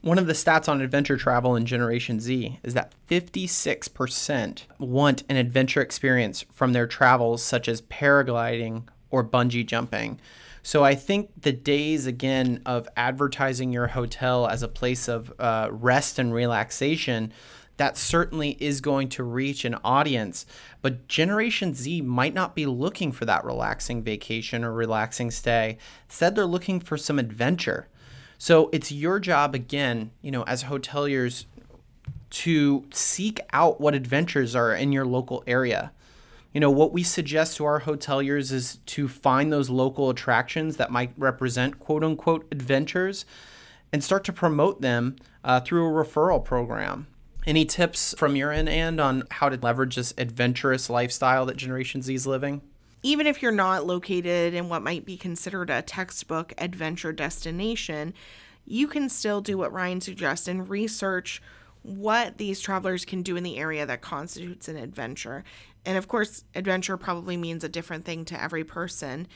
one 0.00 0.18
of 0.18 0.26
the 0.26 0.32
stats 0.32 0.68
on 0.68 0.80
adventure 0.80 1.16
travel 1.16 1.56
in 1.56 1.66
Generation 1.66 2.20
Z 2.20 2.60
is 2.62 2.74
that 2.74 2.92
56% 3.10 4.62
want 4.78 5.24
an 5.28 5.36
adventure 5.36 5.80
experience 5.80 6.44
from 6.52 6.72
their 6.72 6.86
travels, 6.86 7.42
such 7.42 7.68
as 7.68 7.82
paragliding 7.82 8.84
or 9.10 9.24
bungee 9.24 9.66
jumping. 9.66 10.20
So 10.66 10.82
I 10.82 10.96
think 10.96 11.30
the 11.40 11.52
days 11.52 12.06
again 12.06 12.60
of 12.66 12.88
advertising 12.96 13.72
your 13.72 13.86
hotel 13.86 14.48
as 14.48 14.64
a 14.64 14.68
place 14.68 15.06
of 15.06 15.32
uh, 15.38 15.68
rest 15.70 16.18
and 16.18 16.34
relaxation, 16.34 17.32
that 17.76 17.96
certainly 17.96 18.56
is 18.58 18.80
going 18.80 19.08
to 19.10 19.22
reach 19.22 19.64
an 19.64 19.76
audience. 19.84 20.44
But 20.82 21.06
Generation 21.06 21.72
Z 21.72 22.00
might 22.00 22.34
not 22.34 22.56
be 22.56 22.66
looking 22.66 23.12
for 23.12 23.26
that 23.26 23.44
relaxing 23.44 24.02
vacation 24.02 24.64
or 24.64 24.72
relaxing 24.72 25.30
stay. 25.30 25.78
Instead, 26.08 26.34
they're 26.34 26.46
looking 26.46 26.80
for 26.80 26.96
some 26.96 27.20
adventure. 27.20 27.86
So 28.36 28.68
it's 28.72 28.90
your 28.90 29.20
job 29.20 29.54
again, 29.54 30.10
you 30.20 30.32
know, 30.32 30.42
as 30.48 30.64
hoteliers 30.64 31.44
to 32.28 32.86
seek 32.90 33.38
out 33.52 33.80
what 33.80 33.94
adventures 33.94 34.56
are 34.56 34.74
in 34.74 34.90
your 34.90 35.06
local 35.06 35.44
area 35.46 35.92
you 36.56 36.60
know, 36.60 36.70
what 36.70 36.90
we 36.90 37.02
suggest 37.02 37.58
to 37.58 37.66
our 37.66 37.82
hoteliers 37.82 38.50
is 38.50 38.78
to 38.86 39.08
find 39.08 39.52
those 39.52 39.68
local 39.68 40.08
attractions 40.08 40.78
that 40.78 40.90
might 40.90 41.12
represent 41.18 41.78
quote 41.78 42.02
unquote 42.02 42.46
adventures 42.50 43.26
and 43.92 44.02
start 44.02 44.24
to 44.24 44.32
promote 44.32 44.80
them 44.80 45.16
uh, 45.44 45.60
through 45.60 45.86
a 45.86 46.04
referral 46.04 46.42
program. 46.42 47.08
Any 47.46 47.66
tips 47.66 48.14
from 48.16 48.36
your 48.36 48.52
end, 48.52 48.70
and 48.70 48.98
on 49.02 49.24
how 49.32 49.50
to 49.50 49.58
leverage 49.58 49.96
this 49.96 50.14
adventurous 50.16 50.88
lifestyle 50.88 51.44
that 51.44 51.58
Generation 51.58 52.00
Z 52.00 52.14
is 52.14 52.26
living? 52.26 52.62
Even 53.02 53.26
if 53.26 53.42
you're 53.42 53.52
not 53.52 53.86
located 53.86 54.54
in 54.54 54.70
what 54.70 54.82
might 54.82 55.04
be 55.04 55.18
considered 55.18 55.68
a 55.68 55.82
textbook 55.82 56.54
adventure 56.56 57.12
destination, 57.12 58.14
you 58.64 58.88
can 58.88 59.10
still 59.10 59.42
do 59.42 59.58
what 59.58 59.74
Ryan 59.74 60.00
suggests 60.00 60.48
and 60.48 60.70
research 60.70 61.42
what 61.86 62.38
these 62.38 62.60
travelers 62.60 63.04
can 63.04 63.22
do 63.22 63.36
in 63.36 63.44
the 63.44 63.58
area 63.58 63.86
that 63.86 64.00
constitutes 64.00 64.68
an 64.68 64.76
adventure. 64.76 65.44
And 65.84 65.96
of 65.96 66.08
course, 66.08 66.42
adventure 66.54 66.96
probably 66.96 67.36
means 67.36 67.62
a 67.62 67.68
different 67.68 68.04
thing 68.04 68.24
to 68.26 68.42
every 68.42 68.64
person. 68.64 69.28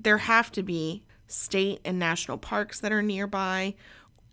There 0.00 0.18
have 0.18 0.50
to 0.52 0.64
be 0.64 1.04
state 1.28 1.80
and 1.84 1.98
national 1.98 2.38
parks 2.38 2.80
that 2.80 2.90
are 2.90 3.02
nearby, 3.02 3.74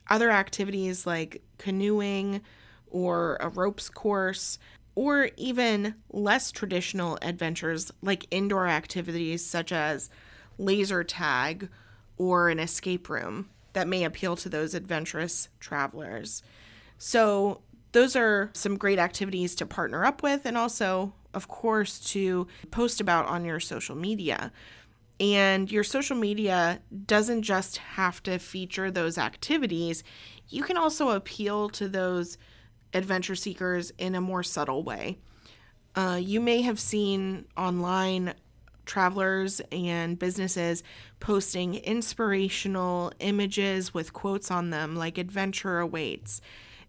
other 0.10 0.32
activities 0.32 1.06
like 1.06 1.44
canoeing 1.60 2.42
or 2.90 3.38
a 3.40 3.50
ropes 3.50 3.88
course, 3.88 4.58
or 4.96 5.30
even 5.38 5.94
less 6.10 6.52
traditional 6.52 7.20
adventures 7.22 7.92
like 8.02 8.26
indoor 8.32 8.68
activities 8.68 9.46
such 9.46 9.72
as 9.72 10.10
laser 10.58 11.04
tag 11.04 11.70
or 12.18 12.50
an 12.50 12.60
escape 12.60 13.10
room 13.10 13.48
that 13.74 13.88
may 13.88 14.04
appeal 14.04 14.36
to 14.36 14.50
those 14.50 14.74
adventurous 14.74 15.50
travelers. 15.60 16.42
So, 17.00 17.62
those 17.92 18.16
are 18.16 18.52
some 18.54 18.78
great 18.78 19.00
activities 19.00 19.56
to 19.56 19.66
partner 19.66 20.06
up 20.06 20.22
with 20.22 20.46
and 20.46 20.56
also 20.56 21.14
of 21.34 21.48
course, 21.48 22.00
to 22.00 22.48
post 22.72 23.00
about 23.02 23.28
on 23.28 23.46
your 23.46 23.60
social 23.60 23.96
media. 23.96 24.52
And 25.20 25.72
your 25.72 25.84
social 25.84 26.16
media 26.16 26.80
doesn't 27.06 27.44
just 27.44 27.78
have 27.78 28.24
to 28.24 28.40
feature 28.40 28.90
those 28.90 29.18
activities, 29.18 30.04
you 30.48 30.64
can 30.64 30.78
also 30.78 31.10
appeal 31.10 31.70
to 31.70 31.88
those 31.88 32.38
adventure 32.94 33.36
seekers 33.36 33.92
in 33.98 34.16
a 34.16 34.22
more 34.22 34.42
subtle 34.42 34.84
way. 34.84 35.20
Uh, 35.94 36.20
you 36.22 36.40
may 36.40 36.62
have 36.62 36.80
seen 36.80 37.46
online 37.58 38.34
travelers 38.86 39.62
and 39.72 40.18
businesses 40.18 40.84
posting 41.20 41.76
inspirational 41.76 43.12
images 43.20 43.94
with 43.94 44.14
quotes 44.14 44.50
on 44.50 44.72
them, 44.72 44.96
like 44.96 45.20
adventure 45.20 45.80
awaits. 45.80 46.42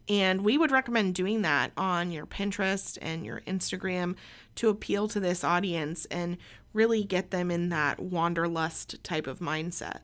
And 0.09 0.42
we 0.42 0.59
would 0.59 0.73
recommend 0.73 1.14
doing 1.14 1.42
that 1.42 1.73
on 1.76 2.11
your 2.11 2.26
Pinterest 2.26 2.99
and 3.00 3.25
your 3.25 3.42
Instagram 3.42 4.16
to 4.57 4.69
appeal 4.69 5.07
to 5.09 5.21
this 5.21 5.45
audience 5.45 6.04
and 6.07 6.37
really 6.73 7.04
get 7.04 7.30
them 7.30 7.50
in 7.50 7.69
that 7.69 8.00
wanderlust 8.00 9.02
type 9.04 9.26
of 9.26 9.38
mindset. 9.38 9.99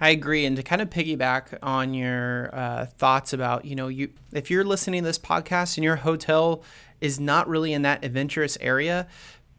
I 0.00 0.10
agree, 0.10 0.44
and 0.44 0.56
to 0.56 0.62
kind 0.62 0.82
of 0.82 0.90
piggyback 0.90 1.56
on 1.62 1.94
your 1.94 2.54
uh, 2.54 2.86
thoughts 2.86 3.32
about, 3.32 3.64
you 3.64 3.74
know, 3.74 3.88
you 3.88 4.10
if 4.32 4.50
you're 4.50 4.64
listening 4.64 5.02
to 5.02 5.06
this 5.06 5.18
podcast 5.18 5.78
and 5.78 5.84
your 5.84 5.96
hotel 5.96 6.62
is 7.00 7.18
not 7.18 7.48
really 7.48 7.72
in 7.72 7.82
that 7.82 8.04
adventurous 8.04 8.58
area, 8.60 9.06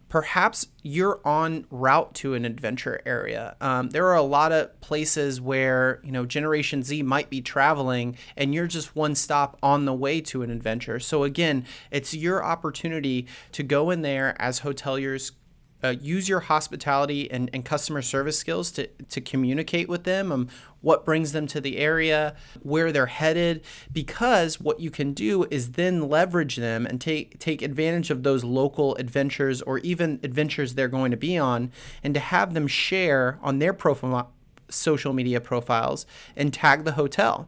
perhaps 0.09 0.67
you're 0.83 1.19
on 1.25 1.65
route 1.69 2.13
to 2.15 2.33
an 2.33 2.45
adventure 2.45 3.01
area. 3.05 3.55
Um, 3.59 3.89
there 3.89 4.07
are 4.07 4.15
a 4.15 4.21
lot 4.21 4.51
of 4.51 4.79
places 4.81 5.41
where 5.41 5.99
you 6.03 6.11
know 6.11 6.25
Generation 6.25 6.83
Z 6.83 7.03
might 7.03 7.29
be 7.29 7.41
traveling, 7.41 8.17
and 8.35 8.53
you're 8.53 8.67
just 8.67 8.95
one 8.95 9.15
stop 9.15 9.57
on 9.61 9.85
the 9.85 9.93
way 9.93 10.21
to 10.21 10.43
an 10.43 10.49
adventure. 10.49 10.99
So 10.99 11.23
again, 11.23 11.65
it's 11.91 12.13
your 12.13 12.43
opportunity 12.43 13.27
to 13.51 13.63
go 13.63 13.89
in 13.89 14.01
there 14.01 14.35
as 14.39 14.61
hoteliers 14.61 15.31
uh, 15.84 15.96
use 16.01 16.27
your 16.27 16.41
hospitality 16.41 17.29
and, 17.29 17.50
and 17.53 17.63
customer 17.63 18.01
service 18.01 18.38
skills 18.38 18.72
to, 18.72 18.88
to 19.10 19.22
communicate 19.22 19.88
with 19.88 20.03
them 20.03 20.31
um, 20.31 20.48
what 20.81 21.05
brings 21.05 21.31
them 21.31 21.48
to 21.48 21.62
the 21.62 21.77
area 21.77 22.36
where 22.62 22.91
they're 22.91 23.07
headed 23.07 23.62
because 23.91 24.60
what 24.60 24.79
you 24.79 24.89
can 24.89 25.13
do 25.13 25.46
is 25.51 25.72
then 25.72 26.07
leverage 26.07 26.55
them 26.55 26.86
and 26.86 27.01
take 27.01 27.38
take 27.39 27.62
advantage 27.62 28.10
of 28.10 28.24
those 28.24 28.43
local 28.43 28.96
adventures 28.96 29.62
or 29.63 29.79
even 29.79 30.19
adventures 30.24 30.74
they're 30.74 30.88
going 30.88 31.12
to 31.12 31.17
be 31.17 31.38
on 31.38 31.72
and 32.03 32.13
to 32.13 32.19
have 32.19 32.53
them 32.53 32.67
share 32.67 33.39
on 33.41 33.60
their 33.60 33.74
profile 33.74 34.31
social 34.69 35.13
media 35.13 35.39
profiles 35.39 36.05
and 36.36 36.53
tag 36.53 36.84
the 36.84 36.93
hotel 36.93 37.48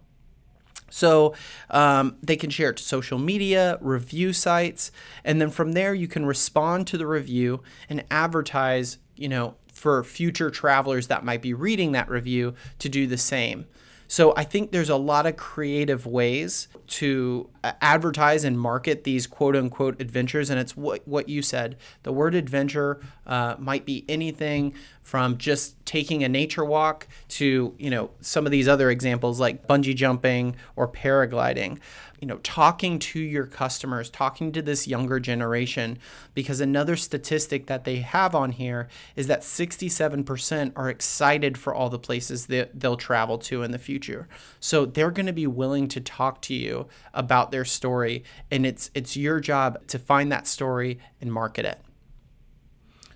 so 0.89 1.33
um, 1.69 2.17
they 2.21 2.35
can 2.35 2.49
share 2.49 2.71
it 2.71 2.77
to 2.77 2.83
social 2.83 3.19
media, 3.19 3.77
review 3.81 4.33
sites, 4.33 4.91
and 5.23 5.41
then 5.41 5.49
from 5.49 5.73
there 5.73 5.93
you 5.93 6.07
can 6.07 6.25
respond 6.25 6.87
to 6.87 6.97
the 6.97 7.07
review 7.07 7.61
and 7.89 8.03
advertise, 8.11 8.97
you 9.15 9.29
know, 9.29 9.55
for 9.71 10.03
future 10.03 10.49
travelers 10.49 11.07
that 11.07 11.23
might 11.23 11.41
be 11.41 11.53
reading 11.53 11.93
that 11.93 12.09
review 12.09 12.53
to 12.79 12.89
do 12.89 13.07
the 13.07 13.17
same. 13.17 13.65
So 14.07 14.33
I 14.35 14.43
think 14.43 14.71
there's 14.71 14.89
a 14.89 14.95
lot 14.97 15.27
of 15.27 15.37
creative 15.37 16.05
ways 16.05 16.67
to 16.87 17.49
advertise 17.63 18.43
and 18.43 18.59
market 18.59 19.03
these 19.03 19.27
quote 19.27 19.55
unquote 19.55 19.99
adventures. 20.01 20.49
And 20.49 20.59
it's 20.59 20.75
what, 20.75 21.07
what 21.07 21.29
you 21.29 21.41
said. 21.41 21.77
The 22.03 22.11
word 22.11 22.35
adventure 22.35 22.99
uh, 23.25 23.55
might 23.57 23.85
be 23.85 24.05
anything 24.07 24.73
from 25.01 25.37
just 25.37 25.83
taking 25.85 26.23
a 26.23 26.29
nature 26.29 26.65
walk 26.65 27.07
to, 27.27 27.73
you 27.77 27.89
know, 27.89 28.11
some 28.21 28.45
of 28.45 28.51
these 28.51 28.67
other 28.67 28.89
examples 28.89 29.39
like 29.39 29.67
bungee 29.67 29.95
jumping 29.95 30.55
or 30.75 30.87
paragliding 30.87 31.79
you 32.19 32.27
know 32.27 32.37
talking 32.39 32.99
to 32.99 33.19
your 33.19 33.45
customers 33.45 34.09
talking 34.09 34.51
to 34.51 34.61
this 34.61 34.87
younger 34.87 35.19
generation 35.19 35.97
because 36.33 36.59
another 36.59 36.95
statistic 36.95 37.67
that 37.67 37.85
they 37.85 37.97
have 37.97 38.35
on 38.35 38.51
here 38.51 38.87
is 39.15 39.27
that 39.27 39.41
67% 39.41 40.73
are 40.75 40.89
excited 40.89 41.57
for 41.57 41.73
all 41.73 41.89
the 41.89 41.99
places 41.99 42.47
that 42.47 42.79
they'll 42.79 42.97
travel 42.97 43.37
to 43.37 43.63
in 43.63 43.71
the 43.71 43.79
future 43.79 44.27
so 44.59 44.85
they're 44.85 45.11
going 45.11 45.25
to 45.25 45.33
be 45.33 45.47
willing 45.47 45.87
to 45.87 46.01
talk 46.01 46.41
to 46.41 46.53
you 46.53 46.87
about 47.13 47.48
their 47.51 47.65
story 47.65 48.23
and 48.51 48.65
it's 48.65 48.91
it's 48.93 49.17
your 49.17 49.39
job 49.39 49.85
to 49.87 49.99
find 49.99 50.31
that 50.31 50.47
story 50.47 50.99
and 51.21 51.31
market 51.31 51.65
it 51.65 51.79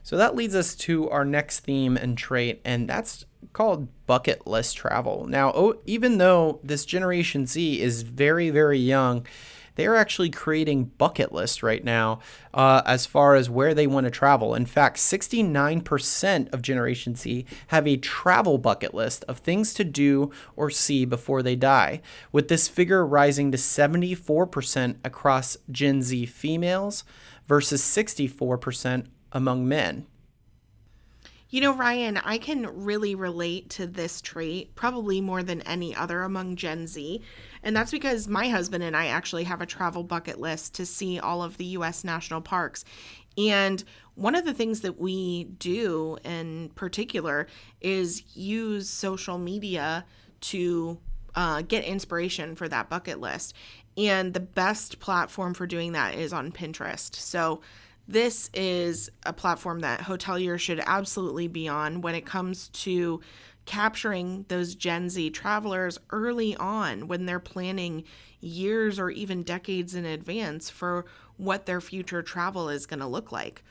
so 0.03 0.17
that 0.17 0.35
leads 0.35 0.55
us 0.55 0.75
to 0.75 1.09
our 1.09 1.25
next 1.25 1.61
theme 1.61 1.95
and 1.95 2.17
trait 2.17 2.61
and 2.65 2.89
that's 2.89 3.25
called 3.53 3.87
bucket 4.05 4.45
list 4.47 4.77
travel. 4.77 5.25
Now, 5.27 5.51
oh, 5.53 5.79
even 5.85 6.17
though 6.17 6.59
this 6.63 6.85
Generation 6.85 7.45
Z 7.45 7.81
is 7.81 8.01
very, 8.01 8.49
very 8.49 8.79
young, 8.79 9.25
they 9.75 9.85
are 9.85 9.95
actually 9.95 10.29
creating 10.29 10.91
bucket 10.97 11.31
lists 11.31 11.63
right 11.63 11.83
now 11.83 12.19
uh, 12.53 12.81
as 12.85 13.05
far 13.05 13.35
as 13.35 13.49
where 13.49 13.73
they 13.73 13.87
want 13.87 14.05
to 14.05 14.11
travel. 14.11 14.55
In 14.55 14.65
fact, 14.65 14.97
69% 14.97 16.53
of 16.53 16.61
Generation 16.61 17.15
Z 17.15 17.45
have 17.67 17.87
a 17.87 17.97
travel 17.97 18.57
bucket 18.57 18.93
list 18.93 19.23
of 19.27 19.39
things 19.39 19.73
to 19.75 19.83
do 19.83 20.31
or 20.55 20.69
see 20.69 21.05
before 21.05 21.41
they 21.41 21.55
die, 21.55 22.01
with 22.31 22.47
this 22.47 22.67
figure 22.67 23.05
rising 23.05 23.51
to 23.51 23.57
74% 23.57 24.95
across 25.03 25.57
Gen 25.71 26.01
Z 26.01 26.25
females 26.27 27.03
versus 27.47 27.81
64% 27.81 29.07
among 29.31 29.67
men. 29.67 30.05
You 31.53 31.61
know, 31.61 31.75
Ryan, 31.75 32.17
I 32.17 32.39
can 32.39 32.83
really 32.83 33.13
relate 33.13 33.69
to 33.71 33.85
this 33.85 34.21
trait 34.21 34.73
probably 34.73 35.21
more 35.21 35.43
than 35.43 35.61
any 35.61 35.95
other 35.95 36.23
among 36.23 36.55
Gen 36.55 36.87
Z. 36.87 37.21
And 37.63 37.75
that's 37.75 37.91
because 37.91 38.27
my 38.27 38.49
husband 38.49 38.83
and 38.83 38.95
I 38.95 39.07
actually 39.07 39.45
have 39.45 39.61
a 39.61 39.65
travel 39.65 40.03
bucket 40.03 40.39
list 40.39 40.75
to 40.75 40.85
see 40.85 41.19
all 41.19 41.41
of 41.41 41.57
the 41.57 41.65
US 41.65 42.03
national 42.03 42.41
parks. 42.41 42.83
And 43.37 43.83
one 44.15 44.35
of 44.35 44.45
the 44.45 44.53
things 44.53 44.81
that 44.81 44.99
we 44.99 45.45
do 45.45 46.17
in 46.23 46.69
particular 46.75 47.47
is 47.81 48.23
use 48.35 48.89
social 48.89 49.37
media 49.37 50.05
to 50.41 50.99
uh, 51.35 51.63
get 51.63 51.83
inspiration 51.83 52.55
for 52.55 52.67
that 52.67 52.89
bucket 52.89 53.19
list. 53.19 53.55
And 53.97 54.33
the 54.33 54.39
best 54.39 54.99
platform 54.99 55.53
for 55.53 55.65
doing 55.65 55.93
that 55.93 56.15
is 56.15 56.33
on 56.33 56.51
Pinterest. 56.51 57.15
So 57.15 57.61
this 58.07 58.49
is 58.53 59.09
a 59.25 59.33
platform 59.33 59.79
that 59.79 60.01
hoteliers 60.01 60.59
should 60.59 60.81
absolutely 60.85 61.47
be 61.47 61.67
on 61.67 62.01
when 62.01 62.15
it 62.15 62.25
comes 62.25 62.67
to 62.69 63.21
capturing 63.65 64.45
those 64.49 64.75
Gen 64.75 65.09
Z 65.09 65.29
travelers 65.31 65.97
early 66.09 66.55
on 66.57 67.07
when 67.07 67.25
they're 67.25 67.39
planning 67.39 68.03
years 68.39 68.99
or 68.99 69.09
even 69.09 69.43
decades 69.43 69.95
in 69.95 70.05
advance 70.05 70.69
for 70.69 71.05
what 71.37 71.65
their 71.65 71.81
future 71.81 72.21
travel 72.21 72.69
is 72.69 72.85
going 72.85 72.99
to 72.99 73.07
look 73.07 73.31
like. 73.31 73.63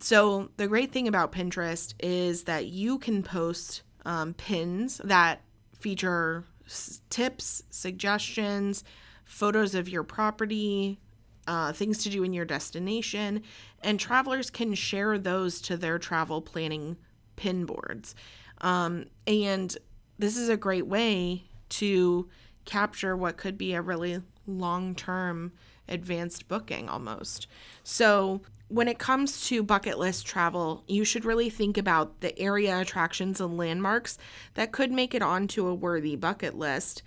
So, 0.00 0.50
the 0.56 0.68
great 0.68 0.92
thing 0.92 1.08
about 1.08 1.32
Pinterest 1.32 1.92
is 2.00 2.44
that 2.44 2.66
you 2.66 2.98
can 2.98 3.22
post 3.22 3.82
um, 4.04 4.34
pins 4.34 5.00
that 5.04 5.42
feature 5.78 6.44
s- 6.66 7.02
tips, 7.10 7.62
suggestions, 7.70 8.84
photos 9.24 9.74
of 9.74 9.88
your 9.88 10.04
property, 10.04 11.00
uh, 11.48 11.72
things 11.72 11.98
to 12.04 12.10
do 12.10 12.22
in 12.22 12.32
your 12.32 12.44
destination, 12.44 13.42
and 13.82 13.98
travelers 13.98 14.50
can 14.50 14.74
share 14.74 15.18
those 15.18 15.60
to 15.62 15.76
their 15.76 15.98
travel 15.98 16.40
planning 16.40 16.96
pin 17.36 17.64
boards. 17.64 18.14
Um, 18.60 19.06
and 19.26 19.76
this 20.18 20.36
is 20.36 20.48
a 20.48 20.56
great 20.56 20.86
way 20.86 21.44
to 21.70 22.28
capture 22.64 23.16
what 23.16 23.36
could 23.36 23.56
be 23.56 23.74
a 23.74 23.82
really 23.82 24.20
long 24.46 24.94
term 24.94 25.52
advanced 25.88 26.48
booking 26.48 26.88
almost. 26.88 27.46
So, 27.82 28.42
when 28.68 28.88
it 28.88 28.98
comes 28.98 29.46
to 29.48 29.62
bucket 29.62 29.98
list 29.98 30.26
travel, 30.26 30.84
you 30.86 31.02
should 31.02 31.24
really 31.24 31.48
think 31.48 31.78
about 31.78 32.20
the 32.20 32.38
area 32.38 32.78
attractions 32.78 33.40
and 33.40 33.56
landmarks 33.56 34.18
that 34.54 34.72
could 34.72 34.92
make 34.92 35.14
it 35.14 35.22
onto 35.22 35.66
a 35.66 35.74
worthy 35.74 36.16
bucket 36.16 36.54
list. 36.54 37.02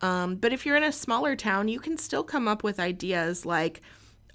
Um, 0.00 0.36
but 0.36 0.52
if 0.52 0.64
you're 0.64 0.76
in 0.76 0.84
a 0.84 0.92
smaller 0.92 1.34
town, 1.34 1.66
you 1.66 1.80
can 1.80 1.98
still 1.98 2.22
come 2.22 2.46
up 2.46 2.62
with 2.62 2.78
ideas 2.78 3.44
like 3.44 3.80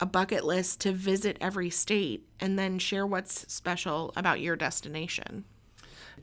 a 0.01 0.05
bucket 0.05 0.43
list 0.43 0.81
to 0.81 0.91
visit 0.91 1.38
every 1.39 1.69
state 1.69 2.27
and 2.41 2.60
then 2.60 2.77
share 2.77 3.07
what's 3.07 3.51
special 3.51 4.12
about 4.17 4.41
your 4.41 4.57
destination. 4.57 5.45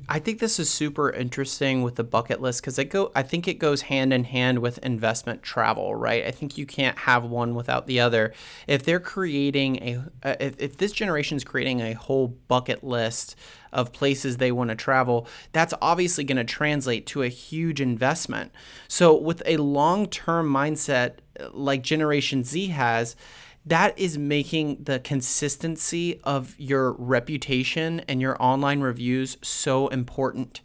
I 0.09 0.19
think 0.19 0.41
this 0.41 0.59
is 0.59 0.69
super 0.69 1.11
interesting 1.11 1.83
with 1.83 1.95
the 1.95 2.05
bucket 2.05 2.41
list 2.41 2.61
because 2.61 2.79
it 2.79 2.87
go. 2.87 3.13
I 3.15 3.23
think 3.23 3.47
it 3.47 3.55
goes 3.55 3.83
hand 3.83 4.13
in 4.13 4.25
hand 4.25 4.59
with 4.59 4.79
investment 4.79 5.43
travel, 5.43 5.95
right? 5.95 6.27
I 6.27 6.31
think 6.31 6.59
you 6.59 6.67
can't 6.67 6.99
have 6.99 7.25
one 7.25 7.55
without 7.55 7.87
the 7.87 8.01
other. 8.01 8.33
If 8.67 8.83
they're 8.83 9.01
creating 9.01 9.77
a, 9.83 10.05
uh, 10.23 10.35
if, 10.41 10.61
if 10.61 10.77
this 10.77 10.93
generation 10.93 11.37
is 11.37 11.45
creating 11.45 11.81
a 11.81 11.95
whole 11.95 12.29
bucket 12.29 12.83
list 12.83 13.37
of 13.73 13.93
places 13.93 14.37
they 14.37 14.53
want 14.53 14.71
to 14.71 14.77
travel, 14.77 15.27
that's 15.53 15.73
obviously 15.81 16.25
going 16.25 16.37
to 16.37 16.45
translate 16.45 17.07
to 17.07 17.23
a 17.23 17.29
huge 17.29 17.81
investment. 17.81 18.53
So 18.89 19.17
with 19.17 19.43
a 19.47 19.57
long 19.57 20.09
term 20.09 20.53
mindset 20.53 21.19
uh, 21.41 21.49
like 21.53 21.83
Generation 21.83 22.45
Z 22.45 22.67
has 22.69 23.17
that 23.65 23.97
is 23.99 24.19
making 24.19 24.83
the 24.85 24.99
consistency 24.99 26.21
of 26.25 26.55
your 26.59 26.93
reputation 26.93 28.01
and 28.09 28.21
your 28.21 28.37
online 28.43 28.81
reviews 28.81 29.37
so 29.43 29.89
important. 29.89 30.61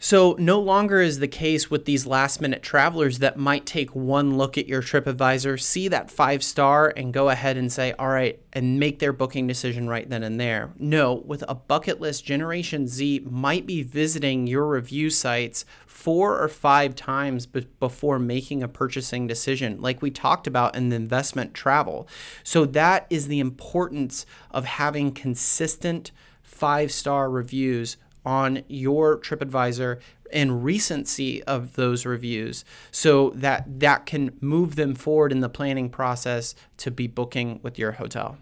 So, 0.00 0.36
no 0.38 0.60
longer 0.60 1.00
is 1.00 1.18
the 1.18 1.26
case 1.26 1.72
with 1.72 1.84
these 1.84 2.06
last 2.06 2.40
minute 2.40 2.62
travelers 2.62 3.18
that 3.18 3.36
might 3.36 3.66
take 3.66 3.96
one 3.96 4.38
look 4.38 4.56
at 4.56 4.68
your 4.68 4.80
TripAdvisor, 4.80 5.60
see 5.60 5.88
that 5.88 6.08
five 6.08 6.44
star, 6.44 6.92
and 6.96 7.12
go 7.12 7.30
ahead 7.30 7.56
and 7.56 7.72
say, 7.72 7.92
all 7.98 8.08
right, 8.08 8.40
and 8.52 8.78
make 8.78 9.00
their 9.00 9.12
booking 9.12 9.48
decision 9.48 9.88
right 9.88 10.08
then 10.08 10.22
and 10.22 10.38
there. 10.38 10.70
No, 10.78 11.14
with 11.14 11.42
a 11.48 11.54
bucket 11.56 12.00
list, 12.00 12.24
Generation 12.24 12.86
Z 12.86 13.26
might 13.28 13.66
be 13.66 13.82
visiting 13.82 14.46
your 14.46 14.68
review 14.68 15.10
sites 15.10 15.64
four 15.84 16.40
or 16.40 16.46
five 16.46 16.94
times 16.94 17.46
be- 17.46 17.66
before 17.80 18.20
making 18.20 18.62
a 18.62 18.68
purchasing 18.68 19.26
decision, 19.26 19.80
like 19.80 20.00
we 20.00 20.12
talked 20.12 20.46
about 20.46 20.76
in 20.76 20.90
the 20.90 20.96
investment 20.96 21.54
travel. 21.54 22.06
So, 22.44 22.66
that 22.66 23.08
is 23.10 23.26
the 23.26 23.40
importance 23.40 24.26
of 24.52 24.64
having 24.64 25.10
consistent 25.10 26.12
five 26.40 26.92
star 26.92 27.28
reviews 27.28 27.96
on 28.28 28.62
your 28.68 29.18
TripAdvisor 29.18 29.98
and 30.30 30.62
recency 30.62 31.42
of 31.44 31.76
those 31.76 32.04
reviews 32.04 32.62
so 32.90 33.30
that 33.30 33.80
that 33.80 34.04
can 34.04 34.36
move 34.42 34.76
them 34.76 34.94
forward 34.94 35.32
in 35.32 35.40
the 35.40 35.48
planning 35.48 35.88
process 35.88 36.54
to 36.76 36.90
be 36.90 37.06
booking 37.06 37.58
with 37.62 37.78
your 37.78 37.92
hotel. 37.92 38.36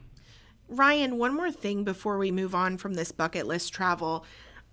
Ryan, 0.69 1.19
one 1.19 1.37
more 1.37 1.53
thing 1.53 1.85
before 1.85 2.19
we 2.19 2.33
move 2.33 2.53
on 2.53 2.79
from 2.79 2.95
this 2.95 3.13
bucket 3.13 3.47
list 3.47 3.73
travel. 3.73 4.25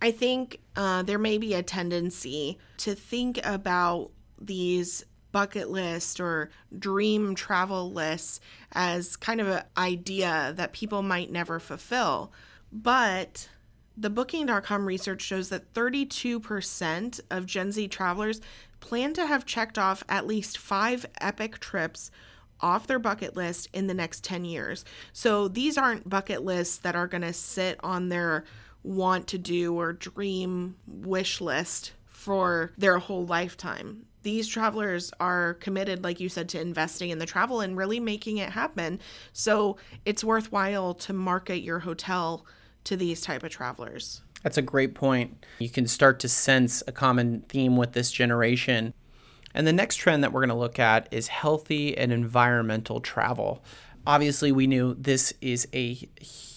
I 0.02 0.10
think 0.10 0.60
uh, 0.76 1.04
there 1.04 1.20
may 1.20 1.38
be 1.38 1.54
a 1.54 1.62
tendency 1.62 2.58
to 2.78 2.96
think 2.96 3.40
about 3.46 4.10
these 4.42 5.06
bucket 5.32 5.70
list 5.70 6.20
or 6.20 6.50
dream 6.80 7.36
travel 7.36 7.92
lists 7.92 8.40
as 8.72 9.16
kind 9.16 9.40
of 9.40 9.48
an 9.48 9.64
idea 9.78 10.54
that 10.56 10.74
people 10.74 11.04
might 11.04 11.32
never 11.32 11.60
fulfill. 11.60 12.34
But 12.72 13.48
the 13.96 14.10
Booking.com 14.10 14.86
research 14.86 15.22
shows 15.22 15.50
that 15.50 15.74
32% 15.74 17.20
of 17.30 17.46
Gen 17.46 17.72
Z 17.72 17.88
travelers 17.90 18.42
plan 18.80 19.14
to 19.14 19.26
have 19.26 19.46
checked 19.46 19.78
off 19.78 20.04
at 20.10 20.28
least 20.28 20.58
five 20.58 21.06
epic 21.22 21.60
trips 21.60 22.12
off 22.60 22.88
their 22.88 23.00
bucket 23.00 23.36
list 23.36 23.68
in 23.74 23.88
the 23.88 23.94
next 23.94 24.24
10 24.24 24.46
years. 24.46 24.86
So 25.12 25.48
these 25.48 25.78
aren't 25.78 26.10
bucket 26.10 26.44
lists 26.44 26.78
that 26.80 26.96
are 26.96 27.08
going 27.08 27.22
to 27.22 27.34
sit 27.34 27.80
on 27.84 28.10
their 28.10 28.46
want 28.84 29.28
to 29.28 29.38
do 29.38 29.76
or 29.76 29.94
dream 29.94 30.76
wish 30.88 31.40
list 31.42 31.94
for 32.06 32.72
their 32.78 33.00
whole 33.00 33.26
lifetime. 33.26 34.06
These 34.24 34.48
travelers 34.48 35.12
are 35.20 35.56
committed, 35.56 36.04
like 36.04 36.22
you 36.22 36.30
said, 36.30 36.48
to 36.50 36.62
investing 36.62 37.10
in 37.10 37.20
the 37.20 37.26
travel 37.26 37.60
and 37.60 37.78
really 37.78 38.00
making 38.00 38.38
it 38.38 38.50
happen. 38.52 39.00
So 39.34 39.78
it's 40.06 40.24
worthwhile 40.24 40.94
to 40.96 41.14
market 41.14 41.60
your 41.60 41.80
hotel 41.80 42.46
to 42.86 42.98
these 42.98 43.22
type 43.22 43.44
of 43.44 43.52
travelers. 43.52 44.22
That's 44.44 44.58
a 44.58 44.62
great 44.62 44.94
point. 44.94 45.46
You 45.60 45.70
can 45.70 45.88
start 45.88 46.20
to 46.20 46.30
sense 46.30 46.84
a 46.88 46.92
common 46.92 47.42
theme 47.48 47.78
with 47.78 47.94
this 47.94 48.12
generation. 48.12 48.94
And 49.54 49.66
the 49.66 49.74
next 49.74 49.98
trend 49.98 50.24
that 50.24 50.34
we're 50.34 50.42
going 50.42 50.50
to 50.50 50.56
look 50.56 50.80
at 50.80 51.08
is 51.12 51.28
healthy 51.28 51.98
and 51.98 52.12
environmental 52.12 53.00
travel. 53.00 53.64
Obviously, 54.06 54.52
we 54.52 54.68
knew 54.68 54.96
this 54.96 55.34
is 55.40 55.68
a 55.74 55.98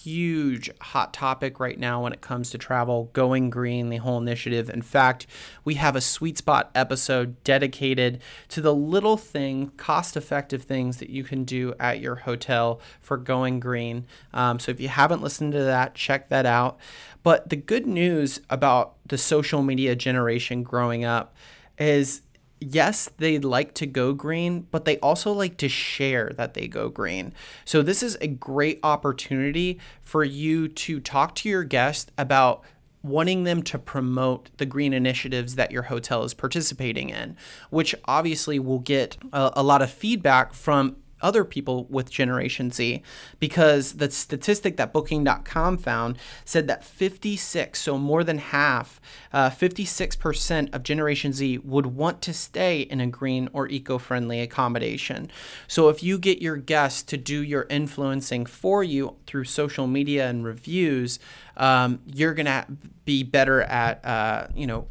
huge 0.07 0.69
hot 0.79 1.13
topic 1.13 1.59
right 1.59 1.77
now 1.77 2.03
when 2.03 2.13
it 2.13 2.21
comes 2.21 2.49
to 2.49 2.57
travel, 2.57 3.09
going 3.13 3.49
green, 3.49 3.89
the 3.89 3.97
whole 3.97 4.17
initiative. 4.17 4.69
In 4.69 4.81
fact, 4.81 5.27
we 5.65 5.73
have 5.75 5.95
a 5.95 6.01
sweet 6.01 6.37
spot 6.37 6.71
episode 6.73 7.43
dedicated 7.43 8.21
to 8.49 8.61
the 8.61 8.73
little 8.73 9.17
thing, 9.17 9.71
cost 9.75 10.15
effective 10.15 10.63
things 10.63 10.97
that 10.97 11.09
you 11.09 11.23
can 11.23 11.43
do 11.43 11.73
at 11.79 11.99
your 11.99 12.15
hotel 12.15 12.79
for 13.01 13.17
going 13.17 13.59
green. 13.59 14.05
Um, 14.33 14.59
so 14.59 14.71
if 14.71 14.79
you 14.79 14.87
haven't 14.87 15.21
listened 15.21 15.51
to 15.51 15.63
that, 15.63 15.93
check 15.93 16.29
that 16.29 16.45
out. 16.45 16.79
But 17.21 17.49
the 17.49 17.57
good 17.57 17.85
news 17.85 18.39
about 18.49 18.95
the 19.05 19.17
social 19.17 19.61
media 19.61 19.95
generation 19.95 20.63
growing 20.63 21.03
up 21.03 21.35
is 21.77 22.21
yes, 22.59 23.09
they 23.17 23.39
like 23.39 23.73
to 23.75 23.85
go 23.85 24.13
green, 24.13 24.67
but 24.71 24.85
they 24.85 24.97
also 24.99 25.31
like 25.31 25.57
to 25.57 25.69
share 25.69 26.31
that 26.37 26.53
they 26.53 26.67
go 26.67 26.89
green. 26.89 27.33
So, 27.65 27.81
this 27.81 28.01
is 28.01 28.17
a 28.21 28.27
great 28.27 28.79
opportunity 28.83 29.79
for 30.01 30.23
you 30.23 30.67
to 30.67 30.99
talk 30.99 31.35
to 31.35 31.49
your 31.49 31.63
guests 31.63 32.11
about 32.17 32.63
wanting 33.03 33.43
them 33.43 33.63
to 33.63 33.79
promote 33.79 34.49
the 34.57 34.65
green 34.65 34.93
initiatives 34.93 35.55
that 35.55 35.71
your 35.71 35.83
hotel 35.83 36.23
is 36.23 36.33
participating 36.33 37.09
in, 37.09 37.37
which 37.69 37.95
obviously 38.05 38.59
will 38.59 38.79
get 38.79 39.17
a, 39.31 39.51
a 39.57 39.63
lot 39.63 39.81
of 39.81 39.89
feedback 39.89 40.53
from 40.53 40.95
other 41.21 41.43
people 41.43 41.85
with 41.85 42.09
Generation 42.09 42.71
Z 42.71 43.01
because 43.39 43.93
the 43.93 44.09
statistic 44.11 44.77
that 44.77 44.93
Booking.com 44.93 45.77
found 45.77 46.17
said 46.45 46.67
that 46.67 46.83
56, 46.83 47.79
so 47.79 47.97
more 47.97 48.23
than 48.23 48.37
half, 48.37 49.01
uh, 49.33 49.49
56% 49.49 50.73
of 50.73 50.83
Generation 50.83 51.33
Z 51.33 51.59
would 51.59 51.87
want 51.87 52.21
to 52.23 52.33
stay 52.33 52.81
in 52.81 53.01
a 53.01 53.07
green 53.07 53.49
or 53.53 53.67
eco 53.67 53.97
friendly 53.97 54.41
accommodation. 54.41 55.31
So 55.67 55.89
if 55.89 56.03
you 56.03 56.17
get 56.17 56.41
your 56.41 56.57
guests 56.57 57.03
to 57.03 57.17
do 57.17 57.43
your 57.43 57.65
influencing 57.69 58.45
for 58.45 58.83
you 58.83 59.15
through 59.25 59.45
social 59.45 59.87
media 59.87 60.29
and 60.29 60.43
reviews, 60.45 61.19
um, 61.55 61.99
you're 62.05 62.33
going 62.33 62.45
to 62.45 62.65
be 63.05 63.23
better 63.23 63.61
at, 63.61 64.03
uh, 64.05 64.47
you 64.53 64.67
know, 64.67 64.87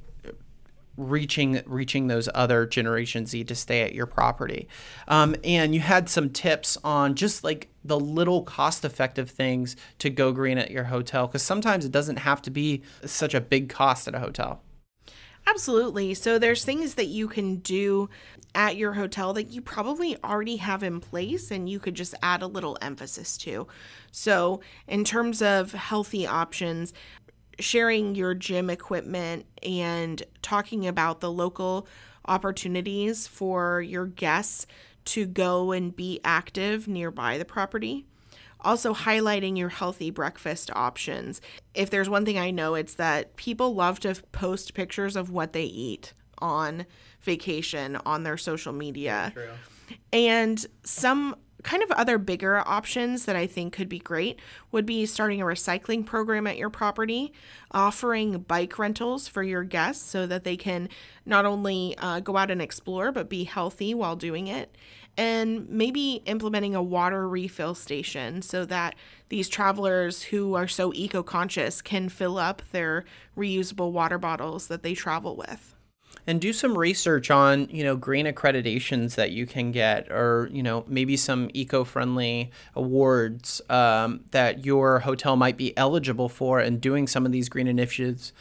reaching 0.97 1.63
reaching 1.67 2.07
those 2.07 2.29
other 2.35 2.67
Generation 2.67 3.27
Z 3.27 3.45
to 3.45 3.55
stay 3.55 3.83
at 3.83 3.95
your 3.95 4.07
property. 4.07 4.69
Um, 5.09 5.37
and 5.45 5.75
you 5.75 5.81
had 5.81 6.09
some 6.09 6.31
tips 6.31 6.79
on 6.83 7.15
just 7.15 7.45
like 7.45 7.69
the 7.85 7.99
little 7.99 8.43
cost 8.43 8.85
effective 8.85 9.31
things 9.31 9.77
to 9.99 10.11
go 10.11 10.33
green 10.33 10.59
at 10.59 10.71
your 10.71 10.85
hotel 10.85 11.27
because 11.27 11.43
sometimes 11.43 11.85
it 11.85 11.93
doesn't 11.93 12.19
have 12.21 12.43
to 12.43 12.51
be 12.51 12.83
such 13.05 13.35
a 13.35 13.41
big 13.41 13.69
cost 13.69 14.09
at 14.09 14.15
a 14.15 14.21
hotel. 14.21 14.63
Absolutely. 15.49 16.13
So 16.15 16.39
there's 16.39 16.65
things 16.65 16.95
that 16.95 17.07
you 17.07 17.29
can 17.29 17.57
do 17.57 18.09
at 18.55 18.77
your 18.77 18.95
hotel 18.95 19.33
that 19.35 19.51
you 19.51 19.61
probably 19.61 20.17
already 20.25 20.57
have 20.57 20.83
in 20.83 20.99
place 20.99 21.51
and 21.53 21.69
you 21.69 21.79
could 21.79 21.95
just 21.95 22.15
add 22.23 22.43
a 22.43 22.47
little 22.47 22.77
emphasis 22.83 23.37
to. 23.39 23.69
So, 24.11 24.61
in 24.89 25.05
terms 25.05 25.43
of 25.43 25.73
healthy 25.73 26.27
options, 26.27 26.93
sharing 27.59 28.15
your 28.15 28.35
gym 28.35 28.71
equipment 28.71 29.47
and 29.63 30.23
talking 30.43 30.87
about 30.87 31.21
the 31.21 31.31
local 31.31 31.87
opportunities 32.27 33.27
for 33.27 33.81
your 33.81 34.07
guests 34.07 34.67
to 35.07 35.27
go 35.27 35.73
and 35.73 35.95
be 35.95 36.21
active 36.25 36.89
nearby 36.89 37.39
the 37.39 37.45
property. 37.45 38.05
Also, 38.63 38.93
highlighting 38.93 39.57
your 39.57 39.69
healthy 39.69 40.11
breakfast 40.11 40.71
options. 40.75 41.41
If 41.75 41.91
there's 41.91 42.09
one 42.09 42.25
thing 42.25 42.39
I 42.39 42.51
know, 42.51 42.75
it's 42.75 42.95
that 42.95 43.37
people 43.37 43.75
love 43.75 44.01
to 44.01 44.15
post 44.33 44.75
pictures 44.75 45.15
of 45.15 45.31
what 45.31 45.53
they 45.53 45.65
eat 45.65 46.13
on 46.39 46.87
vacation 47.21 47.97
on 48.05 48.25
their 48.25 48.37
social 48.37 48.73
media. 48.73 49.31
True. 49.35 49.51
And 50.13 50.67
some 50.83 51.37
kind 51.67 51.83
of 51.83 51.91
other 51.91 52.17
bigger 52.17 52.63
options 52.65 53.25
that 53.25 53.35
I 53.35 53.49
think 53.49 53.73
could 53.73 53.89
be 53.89 53.99
great 53.99 54.39
would 54.71 54.87
be 54.87 55.05
starting 55.05 55.43
a 55.43 55.45
recycling 55.45 56.07
program 56.07 56.47
at 56.47 56.57
your 56.57 56.71
property, 56.71 57.33
offering 57.73 58.39
bike 58.39 58.79
rentals 58.79 59.27
for 59.27 59.43
your 59.43 59.65
guests 59.65 60.09
so 60.09 60.29
that 60.29 60.45
they 60.45 60.57
can 60.57 60.89
not 61.27 61.45
only 61.45 61.97
uh, 61.99 62.21
go 62.21 62.37
out 62.37 62.53
and 62.53 62.63
explore, 62.63 63.11
but 63.11 63.29
be 63.29 63.43
healthy 63.43 63.95
while 63.95 64.15
doing 64.15 64.47
it. 64.47 64.77
And 65.19 65.69
maybe 65.69 66.23
implementing 66.27 66.77
a 66.77 66.83
water 66.83 67.29
refill 67.29 67.75
station 67.75 68.43
so 68.43 68.65
that 68.67 68.95
these 69.29 69.49
travelers 69.49 70.23
who 70.23 70.55
are 70.55 70.69
so 70.69 70.93
eco 70.95 71.25
conscious 71.25 71.83
can 71.83 72.09
fill 72.09 72.39
up 72.39 72.63
their 72.71 73.05
reusable 73.37 73.91
water 73.91 74.19
bottles 74.19 74.69
that 74.69 74.85
they 74.85 74.95
travel 74.95 75.35
with 75.35 75.76
and 76.27 76.41
do 76.41 76.53
some 76.53 76.77
research 76.77 77.31
on 77.31 77.69
you 77.71 77.85
know 77.85 77.97
green 77.97 78.27
accreditations 78.27 79.15
that 79.15 79.31
you 79.31 79.47
can 79.47 79.71
get 79.73 80.11
or 80.11 80.49
you 80.53 80.63
know 80.63 80.85
maybe 80.89 81.17
some 81.17 81.51
eco-friendly 81.55 82.51
awards 82.75 83.61
um, 83.71 84.21
that 84.33 84.65
your 84.65 85.01
hotel 85.01 85.37
might 85.37 85.57
be 85.57 85.77
eligible 85.77 86.29
for 86.29 86.59
and 86.59 86.81
doing 86.81 87.07
some 87.07 87.25
of 87.25 87.33
these 87.33 87.49
green 87.49 87.67
initiatives. 87.67 88.33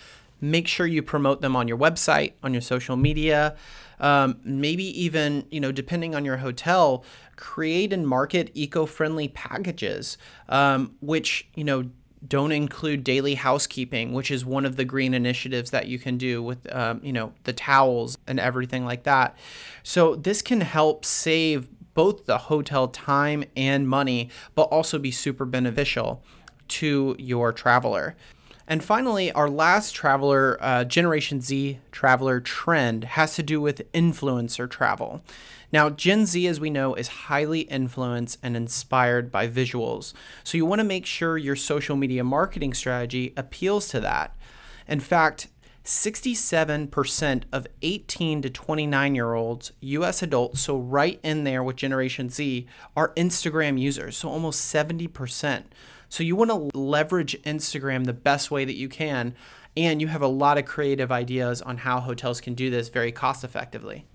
Make 0.42 0.68
sure 0.68 0.86
you 0.86 1.02
promote 1.02 1.42
them 1.42 1.56
on 1.56 1.68
your 1.68 1.78
website 1.78 2.34
on 2.44 2.54
your 2.54 2.62
social 2.62 2.98
media. 2.98 3.56
Um, 3.98 4.42
maybe 4.44 4.84
even 5.02 5.46
you 5.52 5.62
know 5.62 5.72
depending 5.72 6.16
on 6.16 6.26
your 6.26 6.38
hotel 6.38 7.06
create 7.38 7.94
and 7.94 8.06
market 8.06 8.52
eco-friendly 8.54 9.30
packages 9.30 10.18
um, 10.50 10.96
which 11.00 11.48
you 11.56 11.64
know 11.64 11.90
don't 12.28 12.52
include 12.52 13.04
daily 13.04 13.36
housekeeping, 13.36 14.14
which 14.14 14.32
is 14.32 14.46
one 14.46 14.66
of 14.66 14.76
the 14.76 14.86
green 14.86 15.14
initiatives 15.14 15.72
that 15.72 15.88
you 15.88 16.00
can 16.00 16.18
do 16.18 16.42
with, 16.42 16.74
um, 16.74 17.00
you 17.04 17.14
know, 17.14 17.34
the 17.44 17.54
towels 17.54 18.18
and 18.28 18.40
everything 18.40 18.86
like 18.86 19.04
that. 19.04 19.38
So 19.84 20.16
this 20.16 20.42
can 20.42 20.62
help 20.62 21.06
save 21.06 21.68
both 21.94 22.26
the 22.26 22.38
hotel 22.38 22.88
time 22.88 23.44
and 23.56 23.88
money, 23.88 24.30
but 24.54 24.64
also 24.64 25.00
be 25.00 25.12
super 25.12 25.46
beneficial 25.46 26.24
to 26.68 27.16
your 27.20 27.54
traveler. 27.54 28.16
And 28.68 28.84
finally, 28.84 29.32
our 29.32 29.50
last 29.50 29.94
traveler, 29.94 30.58
uh, 30.60 30.84
Generation 30.86 31.40
Z 31.40 31.80
traveler 31.92 32.40
trend 32.40 33.04
has 33.04 33.36
to 33.36 33.44
do 33.44 33.62
with 33.62 33.92
influencer 33.94 34.70
travel. 34.70 35.22
Now, 35.72 35.90
Gen 35.90 36.26
Z, 36.26 36.48
as 36.48 36.60
we 36.60 36.70
know, 36.70 36.96
is 36.96 37.08
highly 37.08 37.62
influenced 37.62 38.40
and 38.42 38.58
inspired 38.58 39.32
by 39.32 39.48
visuals. 39.48 40.14
So 40.44 40.58
you 40.58 40.66
want 40.66 40.80
to 40.80 40.86
make 40.86 41.06
sure 41.06 41.38
your 41.38 41.56
social 41.56 41.96
media 41.96 42.24
marketing 42.24 42.74
strategy 42.74 43.34
appeals 43.38 43.88
to 43.90 44.00
that. 44.00 44.36
In 44.88 45.00
fact, 45.00 45.48
67% 45.84 47.44
of 47.52 47.68
18 47.84 48.42
to 48.42 48.50
29 48.50 49.16
year 49.16 49.34
olds, 49.36 49.72
US 49.82 50.24
adults, 50.24 50.62
so 50.62 50.78
right 50.78 51.20
in 51.22 51.44
there 51.44 51.64
with 51.64 51.76
Generation 51.76 52.30
Z, 52.30 52.66
are 52.96 53.14
Instagram 53.14 53.80
users. 53.80 54.18
So 54.18 54.30
almost 54.30 54.74
70%. 54.74 55.66
So 56.10 56.24
you 56.24 56.36
want 56.36 56.52
to 56.52 56.78
leverage 56.78 57.42
Instagram 57.44 58.06
the 58.06 58.14
best 58.14 58.52
way 58.52 58.66
that 58.66 58.76
you 58.76 58.90
can. 58.90 59.36
And 59.78 60.02
you 60.02 60.08
have 60.08 60.22
a 60.22 60.28
lot 60.28 60.58
of 60.58 60.66
creative 60.66 61.12
ideas 61.12 61.62
on 61.62 61.78
how 61.78 62.00
hotels 62.00 62.40
can 62.40 62.54
do 62.54 62.70
this 62.70 62.90
very 62.90 63.12
cost 63.12 63.44
effectively. 63.44 64.06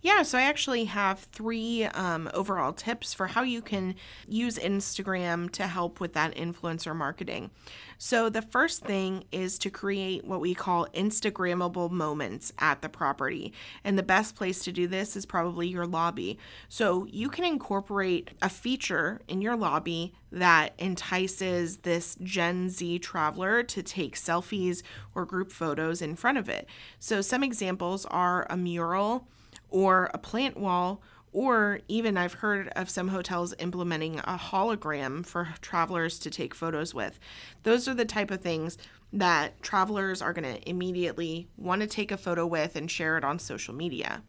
Yeah, 0.00 0.22
so 0.22 0.38
I 0.38 0.42
actually 0.42 0.84
have 0.84 1.18
three 1.18 1.84
um, 1.84 2.30
overall 2.34 2.72
tips 2.72 3.14
for 3.14 3.28
how 3.28 3.42
you 3.42 3.62
can 3.62 3.94
use 4.28 4.58
Instagram 4.58 5.50
to 5.52 5.66
help 5.66 5.98
with 5.98 6.12
that 6.12 6.34
influencer 6.34 6.94
marketing. 6.94 7.50
So, 7.96 8.28
the 8.28 8.42
first 8.42 8.84
thing 8.84 9.24
is 9.32 9.58
to 9.60 9.70
create 9.70 10.24
what 10.24 10.40
we 10.40 10.54
call 10.54 10.86
Instagrammable 10.94 11.90
moments 11.90 12.52
at 12.58 12.82
the 12.82 12.88
property. 12.88 13.52
And 13.82 13.96
the 13.96 14.02
best 14.02 14.34
place 14.34 14.62
to 14.64 14.72
do 14.72 14.86
this 14.86 15.16
is 15.16 15.24
probably 15.24 15.68
your 15.68 15.86
lobby. 15.86 16.38
So, 16.68 17.06
you 17.06 17.28
can 17.28 17.44
incorporate 17.44 18.30
a 18.42 18.48
feature 18.48 19.22
in 19.28 19.40
your 19.40 19.56
lobby 19.56 20.12
that 20.32 20.74
entices 20.78 21.78
this 21.78 22.16
Gen 22.22 22.68
Z 22.68 22.98
traveler 22.98 23.62
to 23.62 23.82
take 23.82 24.16
selfies 24.16 24.82
or 25.14 25.24
group 25.24 25.50
photos 25.50 26.02
in 26.02 26.16
front 26.16 26.36
of 26.36 26.48
it. 26.48 26.68
So, 26.98 27.20
some 27.20 27.42
examples 27.42 28.04
are 28.06 28.46
a 28.50 28.56
mural 28.56 29.28
or 29.74 30.08
a 30.14 30.18
plant 30.18 30.56
wall, 30.56 31.02
or 31.32 31.80
even 31.88 32.16
I've 32.16 32.34
heard 32.34 32.68
of 32.76 32.88
some 32.88 33.08
hotels 33.08 33.54
implementing 33.58 34.20
a 34.20 34.38
hologram 34.38 35.26
for 35.26 35.48
travelers 35.60 36.20
to 36.20 36.30
take 36.30 36.54
photos 36.54 36.94
with. 36.94 37.18
Those 37.64 37.88
are 37.88 37.94
the 37.94 38.04
type 38.04 38.30
of 38.30 38.40
things 38.40 38.78
that 39.12 39.60
travelers 39.62 40.22
are 40.22 40.32
going 40.32 40.44
to 40.44 40.70
immediately 40.70 41.48
want 41.56 41.80
to 41.80 41.88
take 41.88 42.12
a 42.12 42.16
photo 42.16 42.46
with 42.46 42.76
and 42.76 42.88
share 42.88 43.18
it 43.18 43.24
on 43.24 43.40
social 43.40 43.74
media. 43.74 44.22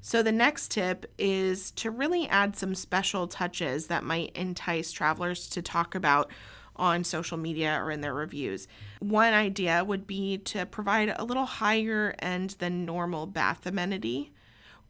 So, 0.00 0.22
the 0.22 0.30
next 0.30 0.70
tip 0.70 1.12
is 1.18 1.72
to 1.72 1.90
really 1.90 2.28
add 2.28 2.54
some 2.54 2.76
special 2.76 3.26
touches 3.26 3.88
that 3.88 4.04
might 4.04 4.30
entice 4.36 4.92
travelers 4.92 5.48
to 5.48 5.60
talk 5.60 5.96
about 5.96 6.30
on 6.76 7.02
social 7.02 7.36
media 7.36 7.80
or 7.82 7.90
in 7.90 8.00
their 8.00 8.14
reviews. 8.14 8.68
One 9.00 9.34
idea 9.34 9.82
would 9.84 10.06
be 10.06 10.38
to 10.38 10.66
provide 10.66 11.12
a 11.16 11.24
little 11.24 11.46
higher 11.46 12.14
end 12.20 12.50
than 12.60 12.84
normal 12.84 13.26
bath 13.26 13.66
amenity 13.66 14.30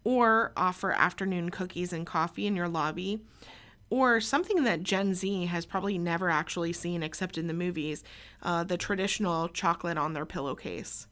or 0.04 0.52
offer 0.56 0.92
afternoon 0.92 1.50
cookies 1.50 1.92
and 1.92 2.06
coffee 2.06 2.46
in 2.46 2.56
your 2.56 2.68
lobby, 2.68 3.20
or 3.90 4.20
something 4.20 4.64
that 4.64 4.82
Gen 4.82 5.14
Z 5.14 5.46
has 5.46 5.66
probably 5.66 5.98
never 5.98 6.28
actually 6.28 6.72
seen 6.72 7.02
except 7.02 7.38
in 7.38 7.46
the 7.46 7.54
movies 7.54 8.04
uh, 8.42 8.64
the 8.64 8.76
traditional 8.76 9.48
chocolate 9.48 9.98
on 9.98 10.12
their 10.12 10.26
pillowcase. 10.26 11.06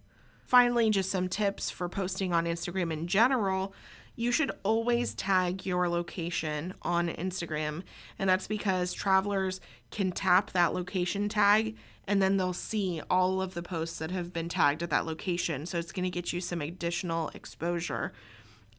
Finally, 0.45 0.91
just 0.91 1.11
some 1.11 1.29
tips 1.29 1.71
for 1.71 1.89
posting 1.89 2.33
on 2.33 2.45
Instagram 2.45 2.93
in 2.93 3.07
general. 3.07 3.75
You 4.15 4.33
should 4.33 4.53
always 4.63 5.15
tag 5.15 5.67
your 5.67 5.89
location 5.89 6.75
on 6.83 7.09
Instagram, 7.09 7.83
and 8.19 8.31
that's 8.31 8.47
because 8.47 8.93
travelers 8.93 9.61
can 9.91 10.13
tap 10.13 10.53
that 10.53 10.73
location 10.73 11.29
tag 11.29 11.77
and 12.07 12.23
then 12.23 12.37
they'll 12.37 12.53
see 12.53 13.03
all 13.11 13.43
of 13.43 13.55
the 13.55 13.63
posts 13.63 13.99
that 13.99 14.11
have 14.11 14.33
been 14.33 14.49
tagged 14.49 14.83
at 14.83 14.91
that 14.91 15.07
location. 15.07 15.67
So 15.67 15.79
it's 15.79 15.93
going 15.93 16.05
to 16.05 16.11
get 16.11 16.33
you 16.33 16.41
some 16.41 16.63
additional 16.63 17.31
exposure 17.35 18.13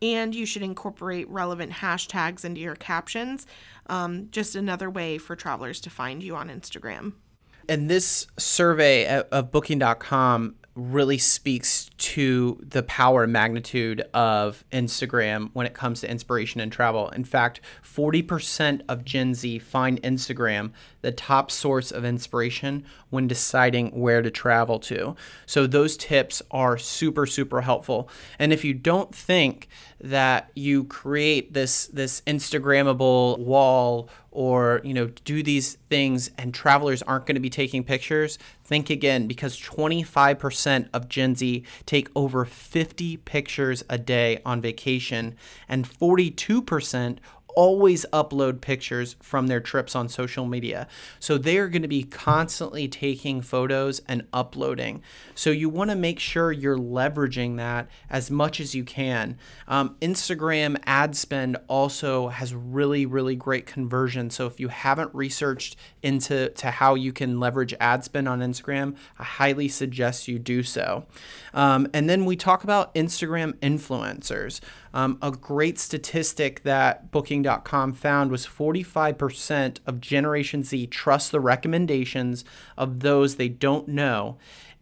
and 0.01 0.36
you 0.36 0.45
should 0.45 0.62
incorporate 0.62 1.29
relevant 1.29 1.71
hashtags 1.71 2.45
into 2.45 2.62
your 2.62 2.75
captions. 2.75 3.45
Um, 3.88 4.27
just 4.31 4.55
another 4.55 4.89
way 4.89 5.17
for 5.17 5.36
travelers 5.36 5.79
to 5.81 5.89
find 5.89 6.21
you 6.21 6.36
on 6.36 6.49
Instagram. 6.49 7.13
And 7.69 7.89
this 7.89 8.27
survey 8.38 9.23
of 9.31 9.51
Booking.com 9.51 10.55
really 10.77 11.17
speaks 11.17 11.89
to 11.97 12.61
the 12.61 12.83
power 12.83 13.23
and 13.23 13.33
magnitude 13.33 14.01
of 14.13 14.63
Instagram 14.71 15.49
when 15.53 15.65
it 15.65 15.73
comes 15.73 16.01
to 16.01 16.09
inspiration 16.09 16.61
and 16.61 16.71
travel. 16.71 17.09
In 17.09 17.23
fact, 17.23 17.59
40% 17.83 18.81
of 18.87 19.03
Gen 19.03 19.33
Z 19.33 19.59
find 19.59 20.01
Instagram 20.03 20.71
the 21.01 21.11
top 21.11 21.49
source 21.49 21.91
of 21.91 22.05
inspiration 22.05 22.85
when 23.09 23.27
deciding 23.27 23.89
where 23.89 24.21
to 24.21 24.29
travel 24.29 24.79
to. 24.79 25.15
So, 25.45 25.65
those 25.65 25.97
tips 25.97 26.41
are 26.51 26.77
super, 26.77 27.25
super 27.25 27.61
helpful. 27.61 28.09
And 28.37 28.53
if 28.53 28.63
you 28.63 28.73
don't 28.73 29.13
think 29.13 29.67
that 30.01 30.51
you 30.55 30.83
create 30.86 31.53
this, 31.53 31.88
this 31.88 32.21
Instagrammable 32.21 33.39
wall 33.39 34.10
or 34.38 34.81
you 34.83 34.93
know 34.93 35.07
do 35.25 35.41
these 35.41 35.79
things 35.89 36.29
and 36.38 36.53
travelers 36.53 37.01
aren't 37.01 37.25
going 37.25 37.33
to 37.33 37.41
be 37.41 37.49
taking 37.49 37.83
pictures 37.83 38.38
think 38.63 38.91
again 38.91 39.25
because 39.25 39.60
25% 39.60 40.89
of 40.93 41.10
gen 41.10 41.33
z 41.33 41.63
take 41.88 42.07
over 42.15 42.45
50 42.45 43.17
pictures 43.17 43.83
a 43.89 43.97
day 43.97 44.39
on 44.45 44.62
vacation 44.62 45.36
and 45.67 45.89
42% 45.89 47.17
always 47.57 48.05
upload 48.13 48.61
pictures 48.61 49.15
from 49.19 49.47
their 49.47 49.59
trips 49.59 49.95
on 49.95 50.07
social 50.07 50.45
media. 50.45 50.87
So 51.19 51.39
they 51.39 51.57
are 51.57 51.67
going 51.67 51.81
to 51.81 51.87
be 51.87 52.03
constantly 52.03 52.87
taking 52.87 53.41
photos 53.41 53.99
and 54.07 54.27
uploading. 54.31 55.01
So 55.33 55.49
you 55.49 55.67
want 55.67 55.89
to 55.89 55.95
make 55.95 56.19
sure 56.19 56.51
you're 56.51 56.77
leveraging 56.77 57.57
that 57.57 57.89
as 58.11 58.29
much 58.29 58.59
as 58.59 58.75
you 58.75 58.83
can. 58.83 59.39
Um, 59.67 59.95
Instagram 60.01 60.79
ad 60.85 61.15
spend 61.15 61.57
also 61.67 62.27
has 62.27 62.53
really, 62.53 63.07
really 63.07 63.35
great 63.35 63.65
conversion. 63.65 64.29
So 64.29 64.45
if 64.45 64.59
you 64.59 64.67
haven't 64.67 65.09
researched 65.15 65.77
into 66.03 66.49
to 66.49 66.69
how 66.69 66.93
you 66.93 67.11
can 67.11 67.39
leverage 67.39 67.73
ad 67.79 68.03
spend 68.03 68.27
on 68.27 68.39
Instagram, 68.41 68.95
I 69.17 69.23
highly 69.23 69.67
suggest 69.67 70.27
you 70.27 70.37
do 70.37 70.61
so. 70.61 71.07
Um, 71.55 71.87
and 71.91 72.07
then 72.07 72.25
we 72.25 72.35
talk 72.35 72.63
about 72.63 72.93
Instagram 72.93 73.53
influencers. 73.53 74.61
Um, 74.93 75.17
a 75.21 75.31
great 75.31 75.77
statistic 75.77 76.63
that 76.63 77.11
Found 77.47 78.31
was 78.31 78.45
45% 78.45 79.79
of 79.86 80.01
Generation 80.01 80.63
Z 80.63 80.88
trust 80.88 81.31
the 81.31 81.39
recommendations 81.39 82.43
of 82.77 83.01
those 83.01 83.36
they 83.36 83.49
don't 83.49 83.88
know 83.88 84.38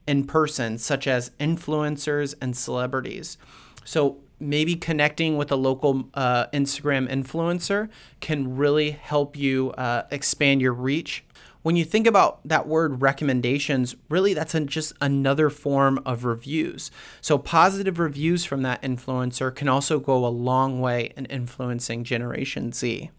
in 0.07 0.25
person, 0.25 0.77
such 0.77 1.07
as 1.07 1.31
influencers 1.39 2.35
and 2.39 2.55
celebrities. 2.55 3.37
So 3.83 4.17
maybe 4.39 4.75
connecting 4.75 5.37
with 5.37 5.51
a 5.51 5.55
local 5.55 6.09
uh, 6.13 6.47
Instagram 6.47 7.09
influencer 7.09 7.89
can 8.19 8.55
really 8.55 8.91
help 8.91 9.35
you 9.35 9.71
uh, 9.71 10.03
expand 10.11 10.61
your 10.61 10.73
reach 10.73 11.24
when 11.65 11.75
you 11.75 11.83
think 11.83 12.05
about 12.05 12.47
that 12.47 12.67
word 12.67 13.01
recommendations, 13.01 13.95
really 14.07 14.35
that's 14.35 14.53
just 14.67 14.93
another 15.01 15.49
form 15.49 15.99
of 16.05 16.23
reviews. 16.23 16.91
So, 17.21 17.39
positive 17.39 17.97
reviews 17.97 18.45
from 18.45 18.61
that 18.61 18.83
influencer 18.83 19.53
can 19.55 19.67
also 19.67 19.99
go 19.99 20.27
a 20.27 20.29
long 20.29 20.79
way 20.79 21.11
in 21.17 21.25
influencing 21.25 22.03
Generation 22.03 22.71
Z. 22.71 23.09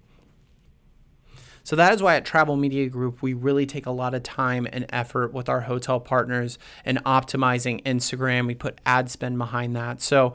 So 1.64 1.74
that 1.74 1.92
is 1.92 2.00
why 2.00 2.14
at 2.14 2.24
Travel 2.24 2.54
Media 2.54 2.88
Group, 2.88 3.20
we 3.20 3.34
really 3.34 3.66
take 3.66 3.86
a 3.86 3.90
lot 3.90 4.14
of 4.14 4.22
time 4.22 4.68
and 4.72 4.86
effort 4.90 5.32
with 5.32 5.48
our 5.48 5.62
hotel 5.62 5.98
partners 5.98 6.56
in 6.84 6.98
optimizing 6.98 7.82
Instagram. 7.82 8.46
We 8.46 8.54
put 8.54 8.80
ad 8.86 9.10
spend 9.10 9.38
behind 9.38 9.74
that. 9.74 10.00
So, 10.00 10.34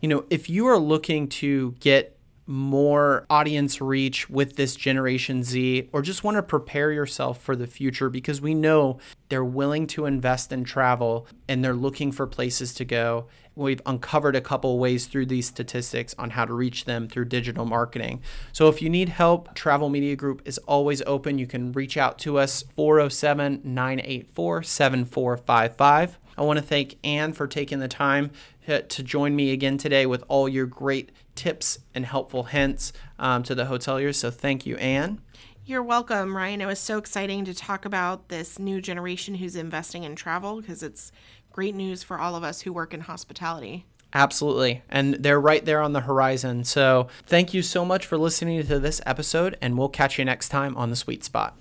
you 0.00 0.08
know, 0.08 0.24
if 0.30 0.50
you 0.50 0.66
are 0.66 0.78
looking 0.78 1.28
to 1.28 1.76
get 1.78 2.11
more 2.46 3.24
audience 3.30 3.80
reach 3.80 4.28
with 4.28 4.56
this 4.56 4.74
Generation 4.74 5.42
Z, 5.42 5.88
or 5.92 6.02
just 6.02 6.24
want 6.24 6.36
to 6.36 6.42
prepare 6.42 6.92
yourself 6.92 7.40
for 7.40 7.54
the 7.54 7.66
future 7.66 8.10
because 8.10 8.40
we 8.40 8.54
know 8.54 8.98
they're 9.28 9.44
willing 9.44 9.86
to 9.88 10.06
invest 10.06 10.52
in 10.52 10.64
travel 10.64 11.26
and 11.48 11.64
they're 11.64 11.74
looking 11.74 12.12
for 12.12 12.26
places 12.26 12.74
to 12.74 12.84
go. 12.84 13.26
We've 13.54 13.82
uncovered 13.84 14.34
a 14.34 14.40
couple 14.40 14.78
ways 14.78 15.06
through 15.06 15.26
these 15.26 15.46
statistics 15.46 16.14
on 16.18 16.30
how 16.30 16.46
to 16.46 16.54
reach 16.54 16.86
them 16.86 17.06
through 17.06 17.26
digital 17.26 17.66
marketing. 17.66 18.22
So 18.52 18.68
if 18.68 18.80
you 18.80 18.88
need 18.88 19.10
help, 19.10 19.54
Travel 19.54 19.90
Media 19.90 20.16
Group 20.16 20.42
is 20.44 20.58
always 20.58 21.02
open. 21.02 21.38
You 21.38 21.46
can 21.46 21.72
reach 21.72 21.96
out 21.96 22.18
to 22.20 22.38
us 22.38 22.64
407 22.74 23.60
984 23.62 24.62
7455. 24.62 26.18
I 26.38 26.42
want 26.42 26.58
to 26.58 26.64
thank 26.64 26.96
Ann 27.04 27.34
for 27.34 27.46
taking 27.46 27.78
the 27.78 27.88
time 27.88 28.30
to 28.66 29.02
join 29.02 29.36
me 29.36 29.52
again 29.52 29.76
today 29.76 30.06
with 30.06 30.24
all 30.28 30.48
your 30.48 30.66
great 30.66 31.10
tips 31.34 31.78
and 31.94 32.06
helpful 32.06 32.44
hints 32.44 32.92
um, 33.18 33.42
to 33.44 33.54
the 33.54 33.64
hoteliers. 33.64 34.16
So 34.16 34.30
thank 34.30 34.66
you, 34.66 34.76
Ann. 34.76 35.20
You're 35.64 35.82
welcome, 35.82 36.36
Ryan. 36.36 36.60
It 36.60 36.66
was 36.66 36.80
so 36.80 36.98
exciting 36.98 37.44
to 37.44 37.54
talk 37.54 37.84
about 37.84 38.28
this 38.28 38.58
new 38.58 38.80
generation 38.80 39.36
who's 39.36 39.54
investing 39.54 40.02
in 40.02 40.16
travel 40.16 40.60
because 40.60 40.82
it's 40.82 41.12
great 41.52 41.74
news 41.74 42.02
for 42.02 42.18
all 42.18 42.34
of 42.34 42.42
us 42.42 42.62
who 42.62 42.72
work 42.72 42.92
in 42.92 43.00
hospitality. 43.00 43.86
Absolutely. 44.14 44.82
And 44.90 45.14
they're 45.14 45.40
right 45.40 45.64
there 45.64 45.80
on 45.80 45.92
the 45.92 46.00
horizon. 46.00 46.64
So 46.64 47.08
thank 47.26 47.54
you 47.54 47.62
so 47.62 47.84
much 47.84 48.06
for 48.06 48.18
listening 48.18 48.66
to 48.66 48.78
this 48.78 49.00
episode, 49.06 49.56
and 49.62 49.78
we'll 49.78 49.88
catch 49.88 50.18
you 50.18 50.24
next 50.24 50.48
time 50.48 50.76
on 50.76 50.90
The 50.90 50.96
Sweet 50.96 51.24
Spot. 51.24 51.56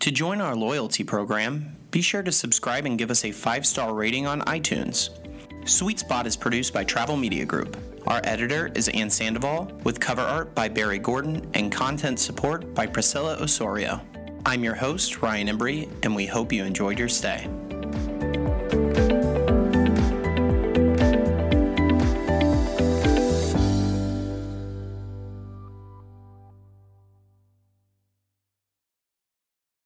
To 0.00 0.10
join 0.10 0.40
our 0.40 0.56
loyalty 0.56 1.04
program, 1.04 1.76
be 1.92 2.00
sure 2.00 2.22
to 2.22 2.32
subscribe 2.32 2.86
and 2.86 2.98
give 2.98 3.10
us 3.10 3.24
a 3.24 3.30
five 3.30 3.66
star 3.66 3.94
rating 3.94 4.26
on 4.26 4.40
iTunes. 4.42 5.10
Sweet 5.68 6.00
Spot 6.00 6.26
is 6.26 6.36
produced 6.36 6.74
by 6.74 6.82
Travel 6.82 7.16
Media 7.16 7.44
Group. 7.44 7.76
Our 8.06 8.20
editor 8.24 8.70
is 8.74 8.88
Ann 8.88 9.10
Sandoval, 9.10 9.70
with 9.84 10.00
cover 10.00 10.22
art 10.22 10.54
by 10.56 10.68
Barry 10.68 10.98
Gordon 10.98 11.48
and 11.54 11.70
content 11.70 12.18
support 12.18 12.74
by 12.74 12.84
Priscilla 12.84 13.36
Osorio. 13.40 14.00
I'm 14.44 14.64
your 14.64 14.74
host, 14.74 15.22
Ryan 15.22 15.46
Embry, 15.46 15.88
and 16.02 16.16
we 16.16 16.26
hope 16.26 16.52
you 16.52 16.64
enjoyed 16.64 16.98
your 16.98 17.08
stay. 17.08 17.48